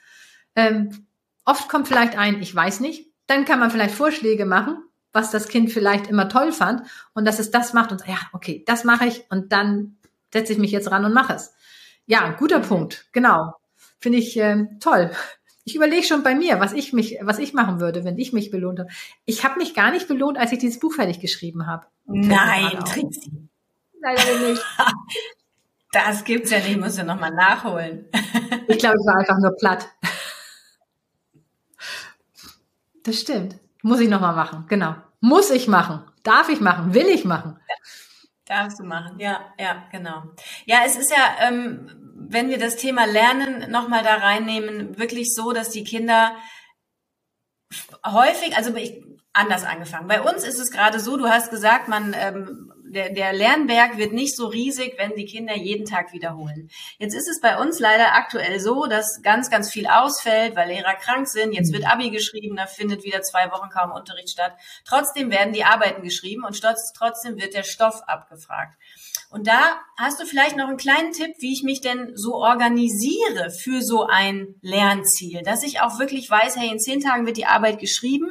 Ähm, 0.54 1.06
oft 1.44 1.68
kommt 1.68 1.88
vielleicht 1.88 2.16
ein, 2.18 2.42
ich 2.42 2.54
weiß 2.54 2.80
nicht. 2.80 3.10
Dann 3.26 3.44
kann 3.44 3.58
man 3.58 3.70
vielleicht 3.70 3.94
Vorschläge 3.94 4.44
machen, 4.44 4.78
was 5.18 5.32
das 5.32 5.48
Kind 5.48 5.72
vielleicht 5.72 6.06
immer 6.06 6.28
toll 6.28 6.52
fand 6.52 6.82
und 7.12 7.26
dass 7.26 7.40
es 7.40 7.50
das 7.50 7.72
macht 7.72 7.90
und 7.90 8.06
ja, 8.06 8.18
okay, 8.32 8.62
das 8.66 8.84
mache 8.84 9.06
ich 9.06 9.24
und 9.30 9.52
dann 9.52 9.96
setze 10.32 10.52
ich 10.52 10.60
mich 10.60 10.70
jetzt 10.70 10.92
ran 10.92 11.04
und 11.04 11.12
mache 11.12 11.32
es. 11.32 11.52
Ja, 12.06 12.30
guter 12.30 12.60
Punkt, 12.60 13.08
genau. 13.12 13.54
Finde 13.98 14.18
ich 14.18 14.38
äh, 14.38 14.66
toll. 14.78 15.10
Ich 15.64 15.74
überlege 15.74 16.06
schon 16.06 16.22
bei 16.22 16.36
mir, 16.36 16.60
was 16.60 16.72
ich 16.72 16.92
mich, 16.92 17.18
was 17.20 17.40
ich 17.40 17.52
machen 17.52 17.80
würde, 17.80 18.04
wenn 18.04 18.16
ich 18.16 18.32
mich 18.32 18.52
belohnt 18.52 18.78
habe. 18.78 18.90
Ich 19.24 19.44
habe 19.44 19.58
mich 19.58 19.74
gar 19.74 19.90
nicht 19.90 20.06
belohnt, 20.06 20.38
als 20.38 20.52
ich 20.52 20.60
dieses 20.60 20.78
Buch 20.78 20.94
fertig 20.94 21.18
geschrieben 21.18 21.66
habe. 21.66 21.86
Nein, 22.06 22.78
Trixi. 22.84 23.48
Leider 24.00 24.48
nicht. 24.48 24.64
Das 25.90 26.24
gibt's 26.24 26.50
ja 26.50 26.58
nicht, 26.58 26.78
muss 26.78 26.98
ja 26.98 27.02
nochmal 27.02 27.30
nachholen. 27.30 28.10
Ich 28.68 28.78
glaube, 28.78 28.96
ich 29.00 29.06
war 29.06 29.16
einfach 29.16 29.38
nur 29.38 29.56
platt. 29.56 29.88
Das 33.04 33.18
stimmt. 33.18 33.58
Muss 33.82 34.00
ich 34.00 34.08
nochmal 34.08 34.34
machen, 34.34 34.66
genau. 34.68 34.94
Muss 35.20 35.50
ich 35.50 35.68
machen. 35.68 36.04
Darf 36.22 36.48
ich 36.48 36.60
machen. 36.60 36.94
Will 36.94 37.06
ich 37.06 37.24
machen. 37.24 37.58
Ja. 37.68 37.74
Darfst 38.48 38.78
du 38.78 38.84
machen, 38.84 39.20
ja, 39.20 39.52
ja, 39.60 39.84
genau. 39.92 40.22
Ja, 40.64 40.78
es 40.86 40.96
ist 40.96 41.10
ja, 41.10 41.46
ähm, 41.46 42.14
wenn 42.14 42.48
wir 42.48 42.58
das 42.58 42.76
Thema 42.76 43.04
Lernen 43.04 43.70
nochmal 43.70 44.02
da 44.02 44.14
reinnehmen, 44.14 44.98
wirklich 44.98 45.34
so, 45.34 45.52
dass 45.52 45.68
die 45.68 45.84
Kinder 45.84 46.34
häufig, 48.06 48.56
also 48.56 48.74
ich, 48.74 49.04
anders 49.38 49.64
angefangen. 49.64 50.08
Bei 50.08 50.20
uns 50.20 50.44
ist 50.44 50.58
es 50.58 50.70
gerade 50.70 51.00
so, 51.00 51.16
du 51.16 51.28
hast 51.28 51.50
gesagt, 51.50 51.88
man 51.88 52.14
ähm, 52.18 52.72
der, 52.90 53.10
der 53.10 53.32
Lernberg 53.32 53.98
wird 53.98 54.12
nicht 54.12 54.36
so 54.36 54.46
riesig, 54.46 54.94
wenn 54.96 55.14
die 55.14 55.26
Kinder 55.26 55.56
jeden 55.56 55.84
Tag 55.84 56.12
wiederholen. 56.12 56.70
Jetzt 56.98 57.14
ist 57.14 57.28
es 57.28 57.40
bei 57.40 57.58
uns 57.60 57.78
leider 57.78 58.14
aktuell 58.14 58.60
so, 58.60 58.86
dass 58.86 59.20
ganz, 59.22 59.50
ganz 59.50 59.70
viel 59.70 59.86
ausfällt, 59.86 60.56
weil 60.56 60.68
Lehrer 60.68 60.94
krank 60.94 61.28
sind. 61.28 61.52
Jetzt 61.52 61.72
wird 61.72 61.86
Abi 61.86 62.10
geschrieben, 62.10 62.56
da 62.56 62.66
findet 62.66 63.04
wieder 63.04 63.22
zwei 63.22 63.50
Wochen 63.50 63.68
kaum 63.70 63.92
Unterricht 63.92 64.30
statt. 64.30 64.52
Trotzdem 64.84 65.30
werden 65.30 65.52
die 65.52 65.64
Arbeiten 65.64 66.02
geschrieben 66.02 66.44
und 66.44 66.60
trotzdem 66.96 67.36
wird 67.36 67.54
der 67.54 67.64
Stoff 67.64 68.02
abgefragt. 68.06 68.74
Und 69.30 69.46
da 69.46 69.80
hast 69.98 70.20
du 70.20 70.24
vielleicht 70.24 70.56
noch 70.56 70.68
einen 70.68 70.78
kleinen 70.78 71.12
Tipp, 71.12 71.32
wie 71.40 71.52
ich 71.52 71.62
mich 71.62 71.82
denn 71.82 72.12
so 72.14 72.36
organisiere 72.36 73.50
für 73.50 73.82
so 73.82 74.06
ein 74.06 74.54
Lernziel, 74.62 75.42
dass 75.42 75.62
ich 75.62 75.80
auch 75.80 75.98
wirklich 75.98 76.30
weiß, 76.30 76.56
hey, 76.56 76.70
in 76.70 76.80
zehn 76.80 77.00
Tagen 77.00 77.26
wird 77.26 77.36
die 77.36 77.44
Arbeit 77.44 77.78
geschrieben. 77.78 78.30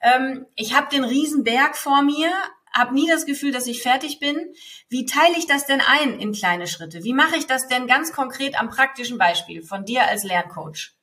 Ähm, 0.00 0.46
ich 0.56 0.74
habe 0.74 0.88
den 0.90 1.04
Riesenberg 1.04 1.76
vor 1.76 2.02
mir, 2.02 2.30
habe 2.72 2.94
nie 2.94 3.08
das 3.08 3.26
Gefühl, 3.26 3.52
dass 3.52 3.66
ich 3.66 3.82
fertig 3.82 4.20
bin. 4.20 4.54
Wie 4.88 5.06
teile 5.06 5.36
ich 5.36 5.46
das 5.46 5.66
denn 5.66 5.80
ein 5.80 6.18
in 6.18 6.32
kleine 6.32 6.66
Schritte? 6.66 7.04
Wie 7.04 7.12
mache 7.14 7.36
ich 7.36 7.46
das 7.46 7.68
denn 7.68 7.86
ganz 7.86 8.12
konkret 8.12 8.58
am 8.60 8.70
praktischen 8.70 9.18
Beispiel 9.18 9.62
von 9.62 9.84
dir 9.84 10.08
als 10.08 10.24
Lerncoach? 10.24 10.94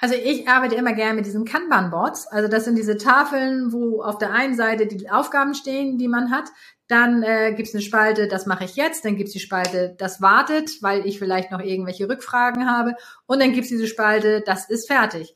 Also 0.00 0.14
ich 0.14 0.48
arbeite 0.48 0.76
immer 0.76 0.92
gerne 0.92 1.14
mit 1.14 1.26
diesen 1.26 1.44
Kanban-Boards. 1.44 2.28
Also 2.28 2.48
das 2.48 2.64
sind 2.64 2.76
diese 2.76 2.98
Tafeln, 2.98 3.72
wo 3.72 4.02
auf 4.02 4.18
der 4.18 4.32
einen 4.32 4.54
Seite 4.54 4.86
die 4.86 5.10
Aufgaben 5.10 5.54
stehen, 5.54 5.98
die 5.98 6.06
man 6.06 6.30
hat. 6.30 6.44
Dann 6.86 7.22
äh, 7.24 7.52
gibt 7.54 7.68
es 7.68 7.74
eine 7.74 7.82
Spalte, 7.82 8.28
das 8.28 8.46
mache 8.46 8.64
ich 8.64 8.76
jetzt. 8.76 9.04
Dann 9.04 9.16
gibt 9.16 9.26
es 9.26 9.32
die 9.32 9.40
Spalte, 9.40 9.96
das 9.98 10.22
wartet, 10.22 10.82
weil 10.82 11.04
ich 11.04 11.18
vielleicht 11.18 11.50
noch 11.50 11.60
irgendwelche 11.60 12.08
Rückfragen 12.08 12.70
habe. 12.70 12.94
Und 13.26 13.40
dann 13.40 13.52
gibt 13.52 13.64
es 13.64 13.70
diese 13.70 13.88
Spalte, 13.88 14.40
das 14.40 14.70
ist 14.70 14.86
fertig. 14.86 15.34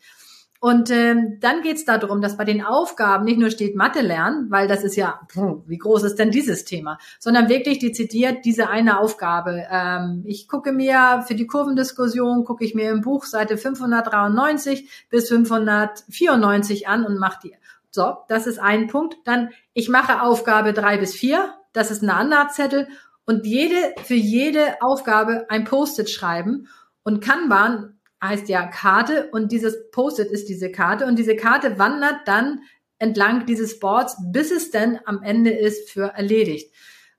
Und 0.65 0.93
ähm, 0.93 1.39
dann 1.41 1.63
geht 1.63 1.79
es 1.79 1.85
darum, 1.85 2.21
dass 2.21 2.37
bei 2.37 2.45
den 2.45 2.65
Aufgaben 2.65 3.25
nicht 3.25 3.41
nur 3.41 3.51
steht 3.51 3.75
Mathe 3.75 4.01
lernen, 4.01 4.49
weil 4.49 4.69
das 4.69 4.85
ist 4.85 4.95
ja, 4.95 5.21
wie 5.67 5.77
groß 5.77 6.05
ist 6.05 6.21
denn 6.21 6.31
dieses 6.31 6.65
Thema, 6.65 6.99
sondern 7.19 7.49
wirklich 7.49 7.81
dezidiert 7.81 8.45
diese 8.45 8.71
eine 8.71 9.01
Aufgabe. 9.01 9.67
Ähm, 9.69 10.23
ich 10.25 10.47
gucke 10.47 10.71
mir 10.71 11.25
für 11.27 11.35
die 11.35 11.49
Kurvendiskussion, 11.49 12.45
gucke 12.45 12.65
ich 12.65 12.77
mir 12.77 12.93
im 12.93 13.01
Buch 13.01 13.25
Seite 13.25 13.59
593 13.59 15.09
bis 15.11 15.31
594 15.31 16.87
an 16.87 17.07
und 17.07 17.19
mache 17.19 17.41
die. 17.43 17.57
So, 17.91 18.19
das 18.29 18.47
ist 18.47 18.61
ein 18.61 18.87
Punkt. 18.87 19.17
Dann, 19.25 19.49
ich 19.73 19.89
mache 19.89 20.23
Aufgabe 20.23 20.73
drei 20.73 20.97
bis 20.97 21.13
vier. 21.13 21.53
Das 21.73 21.91
ist 21.91 22.05
ein 22.05 22.11
anderer 22.11 22.51
Zettel. 22.51 22.87
Und 23.25 23.47
jede, 23.47 23.97
für 24.05 24.15
jede 24.15 24.81
Aufgabe 24.81 25.47
ein 25.49 25.65
Post-it 25.65 26.09
schreiben. 26.09 26.69
Und 27.03 27.21
Kanban 27.21 27.99
heißt 28.23 28.49
ja 28.49 28.67
Karte 28.67 29.29
und 29.33 29.53
dieses 29.53 29.91
Post-it 29.91 30.31
ist 30.31 30.49
diese 30.49 30.71
Karte 30.71 31.07
und 31.07 31.19
diese 31.19 31.37
Karte 31.37 31.79
wandert 31.79 32.27
dann 32.27 32.61
entlang 32.99 33.47
dieses 33.47 33.81
Boards, 33.81 34.17
bis 34.31 34.53
es 34.53 34.71
dann 34.71 35.01
am 35.05 35.23
Ende 35.23 35.51
ist 35.51 35.91
für 35.91 36.13
erledigt. 36.15 36.73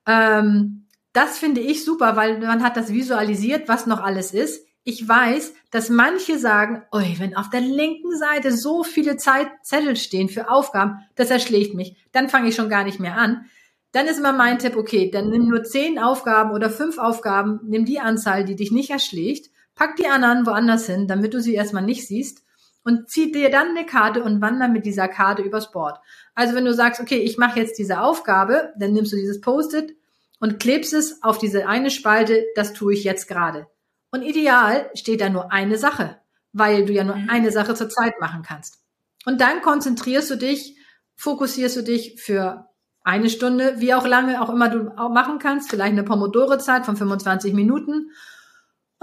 Ähm, 0.06 0.86
das 1.12 1.38
finde 1.38 1.60
ich 1.60 1.84
super, 1.84 2.16
weil 2.16 2.38
man 2.38 2.62
hat 2.62 2.76
das 2.76 2.92
visualisiert, 2.92 3.68
was 3.68 3.86
noch 3.86 4.00
alles 4.00 4.32
ist. 4.32 4.66
Ich 4.82 5.06
weiß, 5.06 5.54
dass 5.70 5.90
manche 5.90 6.38
sagen, 6.38 6.82
oi, 6.90 7.14
wenn 7.18 7.36
auf 7.36 7.50
der 7.50 7.60
linken 7.60 8.16
Seite 8.16 8.52
so 8.52 8.82
viele 8.82 9.16
Zeit 9.16 9.48
Zettel 9.62 9.96
stehen 9.96 10.28
für 10.28 10.50
Aufgaben, 10.50 10.98
das 11.14 11.30
erschlägt 11.30 11.74
mich. 11.74 11.96
Dann 12.12 12.28
fange 12.28 12.48
ich 12.48 12.54
schon 12.54 12.68
gar 12.68 12.84
nicht 12.84 12.98
mehr 12.98 13.16
an. 13.16 13.44
Dann 13.92 14.06
ist 14.06 14.18
immer 14.18 14.32
mein 14.32 14.58
Tipp, 14.58 14.76
okay, 14.76 15.10
dann 15.10 15.30
nimm 15.30 15.48
nur 15.48 15.62
zehn 15.62 15.98
Aufgaben 15.98 16.50
oder 16.50 16.68
fünf 16.68 16.98
Aufgaben, 16.98 17.60
nimm 17.64 17.84
die 17.84 18.00
Anzahl, 18.00 18.44
die 18.44 18.56
dich 18.56 18.72
nicht 18.72 18.90
erschlägt 18.90 19.53
Pack 19.74 19.96
die 19.96 20.06
anderen 20.06 20.46
woanders 20.46 20.86
hin, 20.86 21.08
damit 21.08 21.34
du 21.34 21.40
sie 21.40 21.54
erstmal 21.54 21.82
nicht 21.82 22.06
siehst 22.06 22.44
und 22.84 23.08
zieh 23.08 23.32
dir 23.32 23.50
dann 23.50 23.70
eine 23.70 23.86
Karte 23.86 24.22
und 24.22 24.40
wander 24.40 24.68
mit 24.68 24.86
dieser 24.86 25.08
Karte 25.08 25.42
übers 25.42 25.72
Board. 25.72 25.98
Also 26.34 26.54
wenn 26.54 26.64
du 26.64 26.74
sagst, 26.74 27.00
okay, 27.00 27.18
ich 27.18 27.38
mache 27.38 27.58
jetzt 27.58 27.78
diese 27.78 28.00
Aufgabe, 28.00 28.72
dann 28.78 28.92
nimmst 28.92 29.12
du 29.12 29.16
dieses 29.16 29.40
Post-it 29.40 29.96
und 30.38 30.60
klebst 30.60 30.92
es 30.92 31.22
auf 31.22 31.38
diese 31.38 31.66
eine 31.66 31.90
Spalte, 31.90 32.44
das 32.54 32.72
tue 32.72 32.92
ich 32.92 33.04
jetzt 33.04 33.26
gerade. 33.26 33.66
Und 34.10 34.22
ideal 34.22 34.90
steht 34.94 35.20
da 35.20 35.28
nur 35.28 35.50
eine 35.50 35.78
Sache, 35.78 36.18
weil 36.52 36.84
du 36.84 36.92
ja 36.92 37.02
nur 37.02 37.16
mhm. 37.16 37.30
eine 37.30 37.50
Sache 37.50 37.74
zur 37.74 37.88
Zeit 37.88 38.20
machen 38.20 38.42
kannst. 38.42 38.78
Und 39.24 39.40
dann 39.40 39.62
konzentrierst 39.62 40.30
du 40.30 40.36
dich, 40.36 40.76
fokussierst 41.16 41.76
du 41.76 41.82
dich 41.82 42.20
für 42.20 42.68
eine 43.02 43.28
Stunde, 43.28 43.76
wie 43.78 43.94
auch 43.94 44.06
lange 44.06 44.40
auch 44.42 44.50
immer 44.50 44.68
du 44.68 44.90
auch 44.96 45.10
machen 45.10 45.38
kannst, 45.38 45.70
vielleicht 45.70 45.92
eine 45.92 46.04
Pomodore-Zeit 46.04 46.86
von 46.86 46.96
25 46.96 47.52
Minuten 47.52 48.10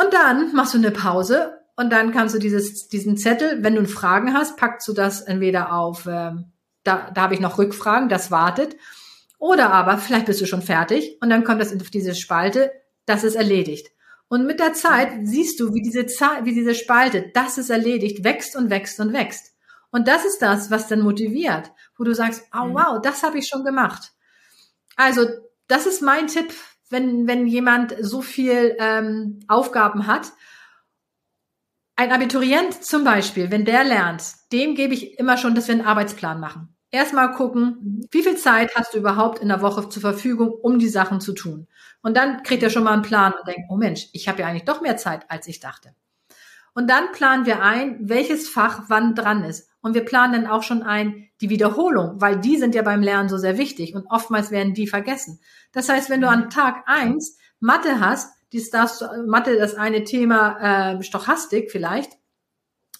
und 0.01 0.13
dann 0.13 0.53
machst 0.53 0.73
du 0.73 0.77
eine 0.77 0.91
Pause 0.91 1.59
und 1.75 1.91
dann 1.91 2.11
kannst 2.11 2.35
du 2.35 2.39
dieses, 2.39 2.87
diesen 2.87 3.17
Zettel, 3.17 3.63
wenn 3.63 3.75
du 3.75 3.85
Fragen 3.85 4.33
hast, 4.33 4.57
packst 4.57 4.87
du 4.87 4.93
das 4.93 5.21
entweder 5.21 5.73
auf, 5.73 6.05
äh, 6.05 6.31
da, 6.83 7.11
da 7.13 7.21
habe 7.21 7.33
ich 7.33 7.39
noch 7.39 7.57
Rückfragen, 7.57 8.09
das 8.09 8.31
wartet. 8.31 8.75
Oder 9.37 9.71
aber 9.71 9.97
vielleicht 9.97 10.27
bist 10.27 10.41
du 10.41 10.45
schon 10.45 10.61
fertig 10.61 11.17
und 11.21 11.29
dann 11.29 11.43
kommt 11.43 11.61
das 11.61 11.75
auf 11.75 11.89
diese 11.89 12.13
Spalte, 12.15 12.71
das 13.05 13.23
ist 13.23 13.35
erledigt. 13.35 13.91
Und 14.27 14.45
mit 14.45 14.59
der 14.59 14.73
Zeit 14.73 15.09
siehst 15.23 15.59
du, 15.59 15.73
wie 15.73 15.81
diese, 15.81 16.05
wie 16.05 16.53
diese 16.53 16.75
Spalte, 16.75 17.31
das 17.33 17.57
ist 17.57 17.69
erledigt, 17.69 18.23
wächst 18.23 18.55
und 18.55 18.69
wächst 18.69 18.99
und 18.99 19.13
wächst. 19.13 19.53
Und 19.91 20.07
das 20.07 20.23
ist 20.23 20.41
das, 20.41 20.71
was 20.71 20.87
dann 20.87 21.01
motiviert, 21.01 21.71
wo 21.97 22.03
du 22.03 22.15
sagst, 22.15 22.43
oh 22.53 22.73
wow, 22.73 23.01
das 23.01 23.23
habe 23.23 23.39
ich 23.39 23.47
schon 23.47 23.65
gemacht. 23.65 24.13
Also 24.95 25.27
das 25.67 25.85
ist 25.85 26.01
mein 26.01 26.27
Tipp 26.27 26.53
wenn, 26.91 27.27
wenn 27.27 27.47
jemand 27.47 27.95
so 27.99 28.21
viel 28.21 28.75
ähm, 28.79 29.39
Aufgaben 29.47 30.07
hat. 30.07 30.31
Ein 31.95 32.11
Abiturient 32.11 32.83
zum 32.83 33.03
Beispiel, 33.03 33.51
wenn 33.51 33.65
der 33.65 33.83
lernt, 33.83 34.23
dem 34.51 34.75
gebe 34.75 34.93
ich 34.93 35.19
immer 35.19 35.37
schon, 35.37 35.55
dass 35.55 35.67
wir 35.67 35.75
einen 35.75 35.85
Arbeitsplan 35.85 36.39
machen. 36.39 36.75
Erstmal 36.89 37.31
gucken, 37.31 38.05
wie 38.11 38.23
viel 38.23 38.35
Zeit 38.35 38.75
hast 38.75 38.93
du 38.93 38.97
überhaupt 38.97 39.39
in 39.39 39.47
der 39.47 39.61
Woche 39.61 39.87
zur 39.87 40.01
Verfügung, 40.01 40.51
um 40.51 40.77
die 40.77 40.89
Sachen 40.89 41.21
zu 41.21 41.33
tun. 41.33 41.67
Und 42.01 42.17
dann 42.17 42.43
kriegt 42.43 42.63
er 42.63 42.69
schon 42.69 42.83
mal 42.83 42.93
einen 42.93 43.01
Plan 43.01 43.33
und 43.33 43.47
denkt, 43.47 43.67
oh 43.69 43.77
Mensch, 43.77 44.09
ich 44.11 44.27
habe 44.27 44.41
ja 44.41 44.47
eigentlich 44.47 44.65
doch 44.65 44.81
mehr 44.81 44.97
Zeit, 44.97 45.29
als 45.29 45.47
ich 45.47 45.59
dachte. 45.59 45.95
Und 46.73 46.89
dann 46.89 47.11
planen 47.13 47.45
wir 47.45 47.61
ein, 47.61 47.97
welches 48.01 48.49
Fach 48.49 48.83
wann 48.87 49.15
dran 49.15 49.43
ist. 49.43 49.70
Und 49.81 49.93
wir 49.95 50.05
planen 50.05 50.33
dann 50.33 50.51
auch 50.51 50.63
schon 50.63 50.83
ein 50.83 51.29
die 51.41 51.49
Wiederholung, 51.49 52.21
weil 52.21 52.39
die 52.39 52.57
sind 52.57 52.75
ja 52.75 52.83
beim 52.83 53.01
Lernen 53.01 53.29
so 53.29 53.37
sehr 53.37 53.57
wichtig 53.57 53.95
und 53.95 54.05
oftmals 54.09 54.51
werden 54.51 54.73
die 54.73 54.87
vergessen. 54.87 55.39
Das 55.71 55.89
heißt, 55.89 56.09
wenn 56.09 56.21
du 56.21 56.29
an 56.29 56.49
Tag 56.51 56.83
eins 56.85 57.37
Mathe 57.59 57.99
hast, 57.99 58.31
dies, 58.53 58.69
das, 58.69 59.03
Mathe, 59.25 59.57
das 59.57 59.75
eine 59.75 60.03
Thema 60.03 60.97
äh, 60.97 61.03
Stochastik 61.03 61.71
vielleicht, 61.71 62.11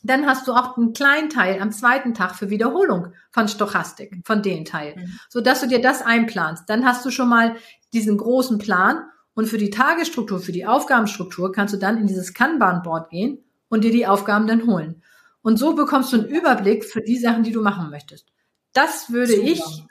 dann 0.03 0.25
hast 0.25 0.47
du 0.47 0.53
auch 0.53 0.77
einen 0.77 0.93
kleinen 0.93 1.29
Teil 1.29 1.61
am 1.61 1.71
zweiten 1.71 2.13
Tag 2.13 2.35
für 2.35 2.49
Wiederholung 2.49 3.13
von 3.31 3.47
Stochastik, 3.47 4.17
von 4.25 4.41
den 4.41 4.65
Teil, 4.65 4.95
mhm. 4.95 5.19
so 5.29 5.41
dass 5.41 5.61
du 5.61 5.67
dir 5.67 5.81
das 5.81 6.01
einplanst. 6.01 6.63
Dann 6.67 6.85
hast 6.85 7.05
du 7.05 7.11
schon 7.11 7.29
mal 7.29 7.55
diesen 7.93 8.17
großen 8.17 8.57
Plan 8.57 9.03
und 9.33 9.47
für 9.47 9.57
die 9.57 9.69
Tagesstruktur, 9.69 10.39
für 10.39 10.51
die 10.51 10.65
Aufgabenstruktur 10.65 11.51
kannst 11.51 11.73
du 11.73 11.77
dann 11.77 11.97
in 11.97 12.07
dieses 12.07 12.33
Kanban-Board 12.33 13.09
gehen 13.09 13.43
und 13.69 13.83
dir 13.83 13.91
die 13.91 14.07
Aufgaben 14.07 14.47
dann 14.47 14.65
holen. 14.65 15.03
Und 15.41 15.57
so 15.57 15.73
bekommst 15.73 16.13
du 16.13 16.17
einen 16.17 16.27
Überblick 16.27 16.85
für 16.85 17.01
die 17.01 17.17
Sachen, 17.17 17.43
die 17.43 17.51
du 17.51 17.61
machen 17.61 17.89
möchtest. 17.89 18.27
Das 18.73 19.11
würde 19.11 19.33
Super. 19.33 19.47
ich 19.47 19.83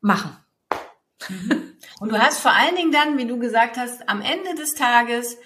machen. 0.00 0.36
Mhm. 1.28 1.76
Und 2.00 2.12
du 2.12 2.18
hast 2.18 2.40
vor 2.40 2.52
allen 2.52 2.76
Dingen 2.76 2.92
dann, 2.92 3.16
wie 3.16 3.26
du 3.26 3.38
gesagt 3.38 3.76
hast, 3.76 4.08
am 4.08 4.20
Ende 4.20 4.54
des 4.54 4.74
Tages 4.74 5.38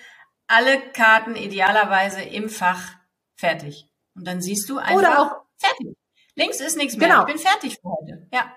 alle 0.47 0.81
Karten 0.93 1.37
idealerweise 1.37 2.23
im 2.23 2.49
Fach 2.49 2.95
fertig. 3.37 3.89
Und 4.15 4.27
dann 4.27 4.43
siehst 4.43 4.69
du 4.69 4.79
einfach 4.79 4.97
Oder 4.97 5.21
auch 5.21 5.43
fertig. 5.59 5.97
Links 6.35 6.61
ist 6.61 6.77
nichts 6.77 6.97
mehr. 6.97 7.09
Genau. 7.09 7.21
Ich 7.21 7.27
bin 7.27 7.39
fertig 7.39 7.79
für 7.81 7.89
heute. 7.89 8.29
Ja. 8.33 8.53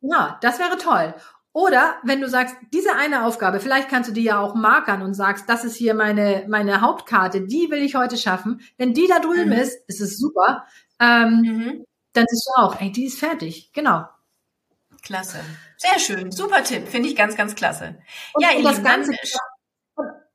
Ja, 0.00 0.38
das 0.42 0.58
wäre 0.58 0.76
toll. 0.76 1.14
Oder 1.54 1.96
wenn 2.02 2.20
du 2.20 2.28
sagst, 2.28 2.56
diese 2.72 2.94
eine 2.94 3.24
Aufgabe, 3.24 3.60
vielleicht 3.60 3.90
kannst 3.90 4.08
du 4.08 4.14
die 4.14 4.22
ja 4.22 4.40
auch 4.40 4.54
markern 4.54 5.02
und 5.02 5.12
sagst, 5.12 5.48
das 5.48 5.64
ist 5.64 5.76
hier 5.76 5.92
meine, 5.94 6.46
meine 6.48 6.80
Hauptkarte, 6.80 7.42
die 7.42 7.70
will 7.70 7.82
ich 7.82 7.94
heute 7.94 8.16
schaffen. 8.16 8.62
Wenn 8.78 8.94
die 8.94 9.06
da 9.06 9.18
drüben 9.18 9.50
mhm. 9.50 9.60
ist, 9.60 9.78
ist 9.86 10.00
es 10.00 10.18
super. 10.18 10.64
Ähm, 10.98 11.42
mhm. 11.42 11.84
Dann 12.14 12.24
siehst 12.28 12.46
du 12.46 12.62
auch, 12.62 12.80
ey, 12.80 12.90
die 12.90 13.04
ist 13.04 13.18
fertig. 13.18 13.70
Genau. 13.74 14.06
Klasse. 15.02 15.40
Sehr 15.76 15.98
schön. 15.98 16.30
Super 16.30 16.62
Tipp. 16.62 16.88
Finde 16.88 17.08
ich 17.08 17.16
ganz, 17.16 17.36
ganz 17.36 17.54
klasse. 17.54 17.98
Und, 18.34 18.42
ja, 18.42 18.56
und 18.56 18.64
das 18.64 18.82
Ganze, 18.82 19.12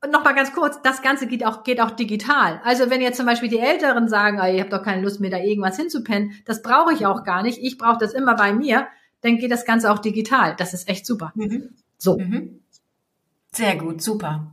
und 0.03 0.11
noch 0.11 0.23
mal 0.23 0.33
ganz 0.33 0.53
kurz, 0.53 0.79
das 0.83 1.01
Ganze 1.01 1.25
geht 1.25 1.45
auch, 1.45 1.63
geht 1.63 1.81
auch 1.81 1.91
digital. 1.91 2.61
Also 2.63 2.89
wenn 2.89 3.01
jetzt 3.01 3.17
zum 3.17 3.25
Beispiel 3.25 3.49
die 3.49 3.59
Älteren 3.59 4.07
sagen, 4.07 4.39
oh, 4.41 4.45
ihr 4.45 4.61
habt 4.61 4.73
doch 4.73 4.83
keine 4.83 5.01
Lust 5.01 5.19
mir 5.19 5.31
da 5.31 5.37
irgendwas 5.37 5.77
hinzupennen, 5.77 6.33
das 6.45 6.61
brauche 6.61 6.93
ich 6.93 7.05
auch 7.05 7.23
gar 7.23 7.41
nicht. 7.41 7.57
Ich 7.59 7.77
brauche 7.77 7.97
das 7.97 8.13
immer 8.13 8.35
bei 8.35 8.53
mir 8.53 8.87
dann 9.27 9.37
geht 9.37 9.51
das 9.51 9.65
Ganze 9.65 9.91
auch 9.91 9.99
digital. 9.99 10.55
Das 10.57 10.73
ist 10.73 10.87
echt 10.87 11.05
super. 11.05 11.31
Mhm. 11.35 11.69
So. 11.97 12.17
Mhm. 12.17 12.61
Sehr 13.51 13.75
gut, 13.75 14.01
super. 14.01 14.51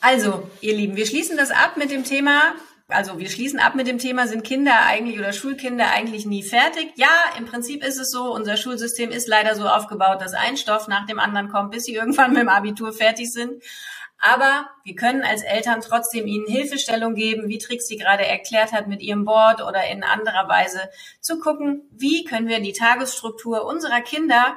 Also, 0.00 0.48
ihr 0.60 0.76
Lieben, 0.76 0.96
wir 0.96 1.06
schließen 1.06 1.36
das 1.36 1.50
ab 1.50 1.76
mit 1.76 1.90
dem 1.90 2.04
Thema, 2.04 2.54
also 2.88 3.18
wir 3.18 3.30
schließen 3.30 3.58
ab 3.58 3.74
mit 3.74 3.86
dem 3.86 3.98
Thema, 3.98 4.26
sind 4.26 4.44
Kinder 4.44 4.84
eigentlich 4.86 5.18
oder 5.18 5.32
Schulkinder 5.32 5.90
eigentlich 5.90 6.26
nie 6.26 6.42
fertig? 6.42 6.92
Ja, 6.96 7.08
im 7.38 7.46
Prinzip 7.46 7.82
ist 7.82 7.98
es 7.98 8.10
so, 8.10 8.34
unser 8.34 8.56
Schulsystem 8.56 9.10
ist 9.10 9.28
leider 9.28 9.54
so 9.54 9.66
aufgebaut, 9.66 10.20
dass 10.20 10.34
ein 10.34 10.56
Stoff 10.56 10.88
nach 10.88 11.06
dem 11.06 11.18
anderen 11.18 11.48
kommt, 11.48 11.70
bis 11.70 11.84
sie 11.84 11.94
irgendwann 11.94 12.32
mit 12.32 12.42
dem 12.42 12.48
Abitur 12.48 12.92
fertig 12.92 13.32
sind. 13.32 13.62
Aber 14.18 14.68
wir 14.84 14.94
können 14.94 15.22
als 15.22 15.42
Eltern 15.42 15.80
trotzdem 15.80 16.26
ihnen 16.26 16.46
Hilfestellung 16.46 17.14
geben, 17.14 17.48
wie 17.48 17.58
Trixie 17.58 17.98
gerade 17.98 18.24
erklärt 18.24 18.72
hat 18.72 18.86
mit 18.86 19.02
ihrem 19.02 19.24
Board 19.24 19.60
oder 19.60 19.86
in 19.88 20.02
anderer 20.02 20.48
Weise 20.48 20.88
zu 21.20 21.38
gucken, 21.38 21.88
wie 21.90 22.24
können 22.24 22.48
wir 22.48 22.60
die 22.60 22.72
Tagesstruktur 22.72 23.64
unserer 23.66 24.00
Kinder 24.00 24.56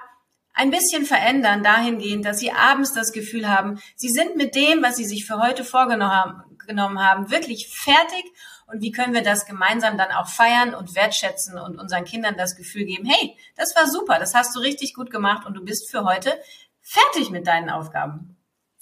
ein 0.53 0.71
bisschen 0.71 1.05
verändern, 1.05 1.63
dahingehend, 1.63 2.25
dass 2.25 2.39
sie 2.39 2.51
abends 2.51 2.93
das 2.93 3.11
Gefühl 3.11 3.47
haben, 3.47 3.79
sie 3.95 4.09
sind 4.09 4.35
mit 4.35 4.55
dem, 4.55 4.81
was 4.81 4.95
sie 4.95 5.05
sich 5.05 5.25
für 5.25 5.39
heute 5.39 5.63
vorgenommen 5.63 6.99
haben, 6.99 7.29
wirklich 7.29 7.67
fertig 7.69 8.23
und 8.67 8.81
wie 8.81 8.91
können 8.91 9.13
wir 9.13 9.21
das 9.21 9.45
gemeinsam 9.45 9.97
dann 9.97 10.11
auch 10.11 10.27
feiern 10.27 10.73
und 10.73 10.95
wertschätzen 10.95 11.59
und 11.59 11.79
unseren 11.79 12.05
Kindern 12.05 12.37
das 12.37 12.55
Gefühl 12.55 12.85
geben, 12.85 13.05
hey, 13.05 13.37
das 13.55 13.75
war 13.75 13.87
super, 13.87 14.17
das 14.19 14.33
hast 14.33 14.55
du 14.55 14.59
richtig 14.59 14.93
gut 14.93 15.11
gemacht 15.11 15.45
und 15.45 15.53
du 15.53 15.63
bist 15.63 15.91
für 15.91 16.03
heute 16.03 16.33
fertig 16.81 17.29
mit 17.29 17.47
deinen 17.47 17.69
Aufgaben. 17.69 18.36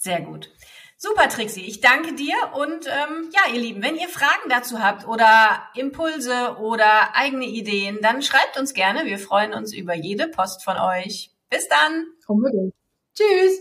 Sehr 0.06 0.20
gut. 0.20 0.52
Super, 0.98 1.28
Trixie. 1.28 1.66
Ich 1.66 1.80
danke 1.80 2.14
dir 2.14 2.36
und 2.54 2.86
ähm, 2.86 3.28
ja, 3.32 3.52
ihr 3.52 3.60
Lieben, 3.60 3.82
wenn 3.82 3.96
ihr 3.96 4.08
Fragen 4.08 4.48
dazu 4.48 4.80
habt 4.80 5.08
oder 5.08 5.68
Impulse 5.74 6.58
oder 6.60 7.16
eigene 7.16 7.46
Ideen, 7.46 7.98
dann 8.02 8.22
schreibt 8.22 8.56
uns 8.56 8.72
gerne. 8.72 9.04
Wir 9.04 9.18
freuen 9.18 9.52
uns 9.52 9.74
über 9.74 9.94
jede 9.94 10.28
Post 10.28 10.62
von 10.62 10.76
euch. 10.78 11.32
Bis 11.50 11.66
dann. 11.66 12.06
Unbedingt. 12.28 12.72
Tschüss. 13.16 13.58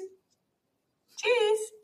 Tschüss. 1.18 1.75